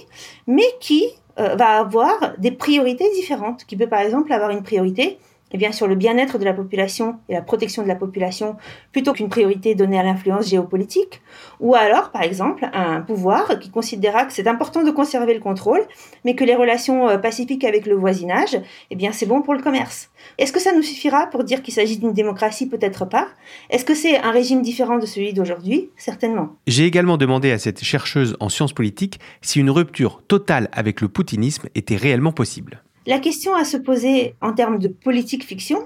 mais 0.46 0.66
qui 0.80 1.04
euh, 1.38 1.54
va 1.56 1.78
avoir 1.78 2.34
des 2.38 2.50
priorités 2.50 3.10
différentes, 3.14 3.64
qui 3.64 3.76
peut 3.76 3.88
par 3.88 4.00
exemple 4.00 4.32
avoir 4.32 4.50
une 4.50 4.62
priorité 4.62 5.18
eh 5.52 5.58
bien, 5.58 5.72
sur 5.72 5.86
le 5.86 5.94
bien-être 5.94 6.38
de 6.38 6.44
la 6.44 6.52
population 6.52 7.16
et 7.28 7.34
la 7.34 7.42
protection 7.42 7.82
de 7.82 7.88
la 7.88 7.94
population 7.94 8.56
plutôt 8.92 9.12
qu'une 9.12 9.28
priorité 9.28 9.74
donnée 9.74 9.98
à 9.98 10.02
l'influence 10.02 10.48
géopolitique, 10.48 11.20
ou 11.60 11.74
alors, 11.74 12.10
par 12.10 12.22
exemple, 12.22 12.68
un 12.72 13.00
pouvoir 13.00 13.58
qui 13.58 13.70
considérera 13.70 14.24
que 14.24 14.32
c'est 14.32 14.48
important 14.48 14.82
de 14.82 14.90
conserver 14.90 15.34
le 15.34 15.40
contrôle, 15.40 15.82
mais 16.24 16.34
que 16.34 16.44
les 16.44 16.54
relations 16.54 17.08
euh, 17.08 17.18
pacifiques 17.18 17.64
avec 17.64 17.86
le 17.86 17.94
voisinage, 17.94 18.58
eh 18.90 18.96
bien, 18.96 19.12
c'est 19.12 19.26
bon 19.26 19.42
pour 19.42 19.54
le 19.54 19.62
commerce. 19.62 20.10
Est-ce 20.38 20.52
que 20.52 20.60
ça 20.60 20.72
nous 20.74 20.82
suffira 20.82 21.26
pour 21.26 21.44
dire 21.44 21.62
qu'il 21.62 21.74
s'agit 21.74 21.98
d'une 21.98 22.12
démocratie? 22.12 22.66
Peut-être 22.66 23.04
pas. 23.04 23.28
Est-ce 23.70 23.84
que 23.84 23.94
c'est 23.94 24.18
un 24.18 24.30
régime 24.30 24.62
différent 24.62 24.98
de 24.98 25.06
celui 25.06 25.32
d'aujourd'hui? 25.32 25.90
Certainement. 25.96 26.56
J'ai 26.66 26.84
également 26.84 27.16
demandé 27.16 27.52
à 27.52 27.58
cette 27.58 27.82
chercheuse 27.82 28.36
en 28.40 28.48
sciences 28.48 28.72
politiques 28.72 29.20
si 29.40 29.60
une 29.60 29.70
rupture 29.70 30.22
totale 30.26 30.68
avec 30.72 31.00
le 31.00 31.08
poutinisme 31.08 31.68
était 31.74 31.96
réellement 31.96 32.32
possible. 32.32 32.82
La 33.06 33.20
question 33.20 33.54
à 33.54 33.64
se 33.64 33.76
poser 33.76 34.34
en 34.40 34.52
termes 34.52 34.80
de 34.80 34.88
politique 34.88 35.44
fiction, 35.44 35.78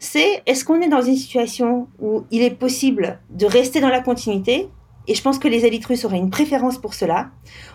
c'est 0.00 0.42
est-ce 0.46 0.64
qu'on 0.64 0.80
est 0.80 0.88
dans 0.88 1.00
une 1.00 1.14
situation 1.14 1.86
où 2.00 2.24
il 2.32 2.42
est 2.42 2.50
possible 2.50 3.20
de 3.30 3.46
rester 3.46 3.80
dans 3.80 3.88
la 3.88 4.00
continuité? 4.00 4.68
Et 5.06 5.14
je 5.14 5.22
pense 5.22 5.38
que 5.38 5.46
les 5.46 5.64
élites 5.64 5.86
russes 5.86 6.04
auraient 6.04 6.18
une 6.18 6.30
préférence 6.30 6.78
pour 6.78 6.94
cela. 6.94 7.30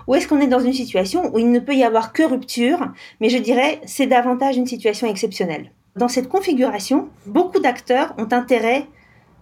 Ou 0.08 0.16
est-ce 0.16 0.28
qu'on 0.28 0.42
est 0.42 0.48
dans 0.48 0.60
une 0.60 0.74
situation 0.74 1.34
où 1.34 1.40
il 1.40 1.52
ne 1.52 1.60
peut 1.60 1.74
y 1.74 1.86
avoir 1.86 2.12
que 2.12 2.24
rupture, 2.24 2.86
mais 3.22 3.30
je 3.30 3.38
dirais 3.38 3.80
c'est 3.86 4.08
davantage 4.08 4.58
une 4.58 4.68
situation 4.68 5.08
exceptionnelle? 5.08 5.72
Dans 5.96 6.10
cette 6.10 6.28
configuration, 6.28 7.08
beaucoup 7.28 7.60
d'acteurs 7.60 8.14
ont 8.18 8.28
intérêt, 8.34 8.88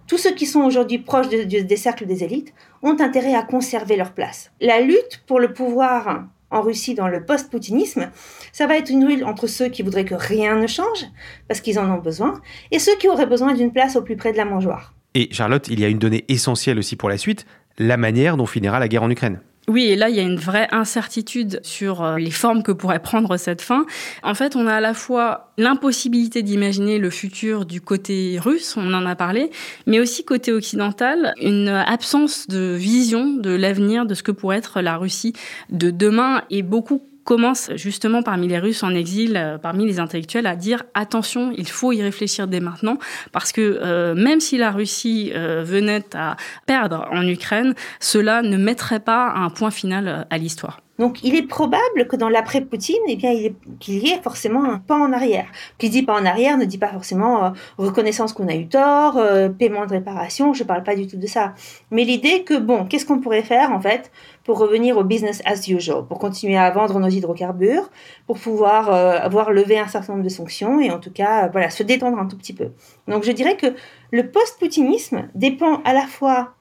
tous 0.06 0.18
ceux 0.18 0.32
qui 0.32 0.46
sont 0.46 0.60
aujourd'hui 0.60 0.98
proches 0.98 1.28
des 1.28 1.76
cercles 1.76 2.06
des 2.06 2.22
élites, 2.22 2.54
ont 2.84 3.00
intérêt 3.00 3.34
à 3.34 3.42
conserver 3.42 3.96
leur 3.96 4.12
place. 4.12 4.52
La 4.60 4.80
lutte 4.80 5.24
pour 5.26 5.40
le 5.40 5.52
pouvoir 5.52 6.28
en 6.54 6.62
Russie 6.62 6.94
dans 6.94 7.08
le 7.08 7.24
post-poutinisme, 7.24 8.10
ça 8.52 8.66
va 8.66 8.78
être 8.78 8.90
une 8.90 9.06
lutte 9.06 9.24
entre 9.24 9.46
ceux 9.46 9.68
qui 9.68 9.82
voudraient 9.82 10.04
que 10.04 10.14
rien 10.14 10.56
ne 10.56 10.66
change, 10.66 11.06
parce 11.48 11.60
qu'ils 11.60 11.78
en 11.78 11.90
ont 11.90 11.98
besoin, 11.98 12.40
et 12.70 12.78
ceux 12.78 12.96
qui 12.96 13.08
auraient 13.08 13.26
besoin 13.26 13.52
d'une 13.54 13.72
place 13.72 13.96
au 13.96 14.02
plus 14.02 14.16
près 14.16 14.32
de 14.32 14.36
la 14.36 14.44
mangeoire. 14.44 14.94
Et 15.14 15.28
Charlotte, 15.32 15.68
il 15.68 15.80
y 15.80 15.84
a 15.84 15.88
une 15.88 15.98
donnée 15.98 16.24
essentielle 16.28 16.78
aussi 16.78 16.96
pour 16.96 17.08
la 17.08 17.18
suite, 17.18 17.46
la 17.78 17.96
manière 17.96 18.36
dont 18.36 18.46
finira 18.46 18.78
la 18.78 18.88
guerre 18.88 19.02
en 19.02 19.10
Ukraine. 19.10 19.40
Oui, 19.66 19.84
et 19.84 19.96
là, 19.96 20.10
il 20.10 20.16
y 20.16 20.20
a 20.20 20.22
une 20.22 20.38
vraie 20.38 20.68
incertitude 20.72 21.60
sur 21.62 22.02
euh, 22.02 22.18
les 22.18 22.30
formes 22.30 22.62
que 22.62 22.72
pourrait 22.72 23.00
prendre 23.00 23.38
cette 23.38 23.62
fin. 23.62 23.86
En 24.22 24.34
fait, 24.34 24.56
on 24.56 24.66
a 24.66 24.74
à 24.74 24.80
la 24.80 24.92
fois 24.92 25.52
l'impossibilité 25.56 26.42
d'imaginer 26.42 26.98
le 26.98 27.08
futur 27.08 27.64
du 27.64 27.80
côté 27.80 28.38
russe, 28.38 28.76
on 28.76 28.92
en 28.92 29.06
a 29.06 29.16
parlé, 29.16 29.50
mais 29.86 30.00
aussi 30.00 30.24
côté 30.24 30.52
occidental, 30.52 31.32
une 31.40 31.68
absence 31.68 32.46
de 32.46 32.74
vision 32.74 33.32
de 33.36 33.50
l'avenir 33.50 34.04
de 34.04 34.14
ce 34.14 34.22
que 34.22 34.32
pourrait 34.32 34.58
être 34.58 34.82
la 34.82 34.98
Russie 34.98 35.32
de 35.70 35.90
demain 35.90 36.42
et 36.50 36.62
beaucoup 36.62 37.02
commence 37.24 37.70
justement 37.74 38.22
parmi 38.22 38.48
les 38.48 38.58
Russes 38.58 38.82
en 38.82 38.94
exil, 38.94 39.36
euh, 39.36 39.58
parmi 39.58 39.86
les 39.86 39.98
intellectuels, 39.98 40.46
à 40.46 40.56
dire 40.56 40.84
attention, 40.94 41.52
il 41.56 41.68
faut 41.68 41.92
y 41.92 42.02
réfléchir 42.02 42.46
dès 42.46 42.60
maintenant, 42.60 42.98
parce 43.32 43.52
que 43.52 43.60
euh, 43.82 44.14
même 44.14 44.40
si 44.40 44.58
la 44.58 44.70
Russie 44.70 45.32
euh, 45.34 45.64
venait 45.64 46.04
à 46.14 46.36
perdre 46.66 47.08
en 47.10 47.26
Ukraine, 47.26 47.74
cela 48.00 48.42
ne 48.42 48.56
mettrait 48.56 49.00
pas 49.00 49.32
un 49.34 49.50
point 49.50 49.70
final 49.70 50.26
à 50.28 50.38
l'histoire. 50.38 50.83
Donc 50.98 51.24
il 51.24 51.34
est 51.34 51.42
probable 51.42 52.06
que 52.08 52.16
dans 52.16 52.28
l'après-Poutine, 52.28 53.02
eh 53.08 53.16
bien, 53.16 53.32
qu'il 53.80 53.98
y 53.98 54.10
ait 54.10 54.20
forcément 54.22 54.64
un 54.64 54.78
pas 54.78 54.96
en 54.96 55.12
arrière. 55.12 55.46
Qui 55.78 55.90
dit 55.90 56.02
pas 56.02 56.14
en 56.14 56.24
arrière 56.24 56.56
ne 56.56 56.64
dit 56.64 56.78
pas 56.78 56.88
forcément 56.88 57.44
euh, 57.44 57.50
reconnaissance 57.78 58.32
qu'on 58.32 58.48
a 58.48 58.54
eu 58.54 58.68
tort, 58.68 59.16
euh, 59.16 59.48
paiement 59.48 59.86
de 59.86 59.90
réparation, 59.90 60.52
je 60.52 60.62
ne 60.62 60.68
parle 60.68 60.84
pas 60.84 60.94
du 60.94 61.06
tout 61.06 61.16
de 61.16 61.26
ça. 61.26 61.54
Mais 61.90 62.04
l'idée 62.04 62.44
que, 62.44 62.58
bon, 62.58 62.84
qu'est-ce 62.84 63.06
qu'on 63.06 63.18
pourrait 63.18 63.42
faire 63.42 63.72
en 63.72 63.80
fait 63.80 64.12
pour 64.44 64.58
revenir 64.58 64.96
au 64.96 65.04
business 65.04 65.42
as 65.46 65.66
usual, 65.68 66.06
pour 66.06 66.18
continuer 66.18 66.58
à 66.58 66.70
vendre 66.70 67.00
nos 67.00 67.08
hydrocarbures, 67.08 67.90
pour 68.26 68.38
pouvoir 68.38 68.92
euh, 68.92 69.18
avoir 69.18 69.50
levé 69.52 69.78
un 69.78 69.88
certain 69.88 70.12
nombre 70.12 70.24
de 70.24 70.28
sanctions 70.28 70.80
et 70.80 70.90
en 70.90 71.00
tout 71.00 71.12
cas, 71.12 71.48
voilà, 71.48 71.70
se 71.70 71.82
détendre 71.82 72.18
un 72.18 72.26
tout 72.26 72.36
petit 72.36 72.52
peu. 72.52 72.70
Donc 73.08 73.24
je 73.24 73.32
dirais 73.32 73.56
que 73.56 73.74
le 74.12 74.30
post-poutinisme 74.30 75.28
dépend 75.34 75.80
à 75.84 75.92
la 75.92 76.06
fois 76.06 76.54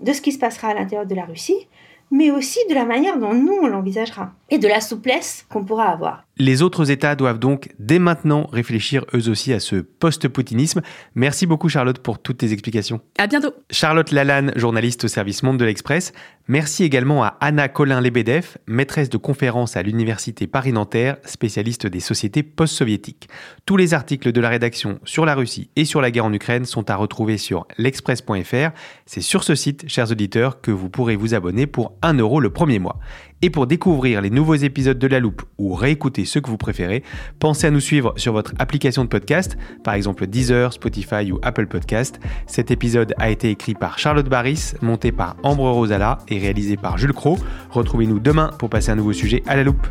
de 0.00 0.12
ce 0.12 0.20
qui 0.20 0.32
se 0.32 0.38
passera 0.38 0.68
à 0.68 0.74
l'intérieur 0.74 1.06
de 1.06 1.14
la 1.14 1.24
Russie, 1.24 1.68
mais 2.10 2.30
aussi 2.30 2.58
de 2.68 2.74
la 2.74 2.84
manière 2.84 3.18
dont 3.18 3.34
nous 3.34 3.58
on 3.62 3.66
l'envisagera 3.66 4.32
et 4.50 4.58
de 4.58 4.68
la 4.68 4.80
souplesse 4.80 5.46
qu'on 5.48 5.64
pourra 5.64 5.90
avoir. 5.90 6.24
Les 6.40 6.62
autres 6.62 6.90
États 6.92 7.16
doivent 7.16 7.40
donc 7.40 7.70
dès 7.80 7.98
maintenant 7.98 8.48
réfléchir 8.52 9.04
eux 9.12 9.28
aussi 9.28 9.52
à 9.52 9.58
ce 9.58 9.76
post-poutinisme. 9.76 10.82
Merci 11.16 11.46
beaucoup 11.46 11.68
Charlotte 11.68 11.98
pour 11.98 12.20
toutes 12.20 12.38
tes 12.38 12.52
explications. 12.52 13.00
À 13.18 13.26
bientôt. 13.26 13.52
Charlotte 13.70 14.12
Lalanne, 14.12 14.52
journaliste 14.54 15.04
au 15.04 15.08
service 15.08 15.42
Monde 15.42 15.58
de 15.58 15.64
l'Express. 15.64 16.12
Merci 16.50 16.82
également 16.84 17.24
à 17.24 17.36
Anna 17.40 17.68
Colin-Lebedev, 17.68 18.56
maîtresse 18.66 19.10
de 19.10 19.18
conférence 19.18 19.76
à 19.76 19.82
l'Université 19.82 20.46
Paris-Nanterre, 20.46 21.18
spécialiste 21.26 21.86
des 21.86 22.00
sociétés 22.00 22.42
post-soviétiques. 22.42 23.28
Tous 23.66 23.76
les 23.76 23.92
articles 23.92 24.32
de 24.32 24.40
la 24.40 24.48
rédaction 24.48 24.98
sur 25.04 25.26
la 25.26 25.34
Russie 25.34 25.68
et 25.76 25.84
sur 25.84 26.00
la 26.00 26.10
guerre 26.10 26.24
en 26.24 26.32
Ukraine 26.32 26.64
sont 26.64 26.88
à 26.88 26.96
retrouver 26.96 27.36
sur 27.36 27.66
l'express.fr. 27.76 28.70
C'est 29.04 29.20
sur 29.20 29.44
ce 29.44 29.54
site, 29.54 29.88
chers 29.88 30.10
auditeurs, 30.10 30.62
que 30.62 30.70
vous 30.70 30.88
pourrez 30.88 31.16
vous 31.16 31.34
abonner 31.34 31.66
pour 31.66 31.98
1 32.00 32.14
euro 32.14 32.40
le 32.40 32.48
premier 32.48 32.78
mois. 32.78 32.98
Et 33.42 33.50
pour 33.50 33.66
découvrir 33.66 34.22
les 34.22 34.30
nouveaux 34.30 34.54
épisodes 34.54 34.98
de 34.98 35.06
La 35.06 35.20
Loupe 35.20 35.42
ou 35.58 35.74
réécouter 35.74 36.24
ceux 36.28 36.40
que 36.40 36.50
vous 36.50 36.56
préférez, 36.56 37.02
pensez 37.40 37.66
à 37.66 37.70
nous 37.70 37.80
suivre 37.80 38.12
sur 38.16 38.32
votre 38.32 38.52
application 38.58 39.02
de 39.02 39.08
podcast, 39.08 39.56
par 39.82 39.94
exemple 39.94 40.26
Deezer, 40.26 40.72
Spotify 40.72 41.32
ou 41.32 41.38
Apple 41.42 41.66
Podcast. 41.66 42.20
Cet 42.46 42.70
épisode 42.70 43.14
a 43.18 43.30
été 43.30 43.50
écrit 43.50 43.74
par 43.74 43.98
Charlotte 43.98 44.28
Barris, 44.28 44.74
monté 44.82 45.10
par 45.10 45.36
Ambre 45.42 45.70
Rosala 45.70 46.18
et 46.28 46.38
réalisé 46.38 46.76
par 46.76 46.98
Jules 46.98 47.12
Cro. 47.12 47.38
Retrouvez-nous 47.70 48.20
demain 48.20 48.50
pour 48.58 48.70
passer 48.70 48.90
un 48.90 48.96
nouveau 48.96 49.12
sujet 49.12 49.42
à 49.46 49.56
La 49.56 49.64
Loupe. 49.64 49.86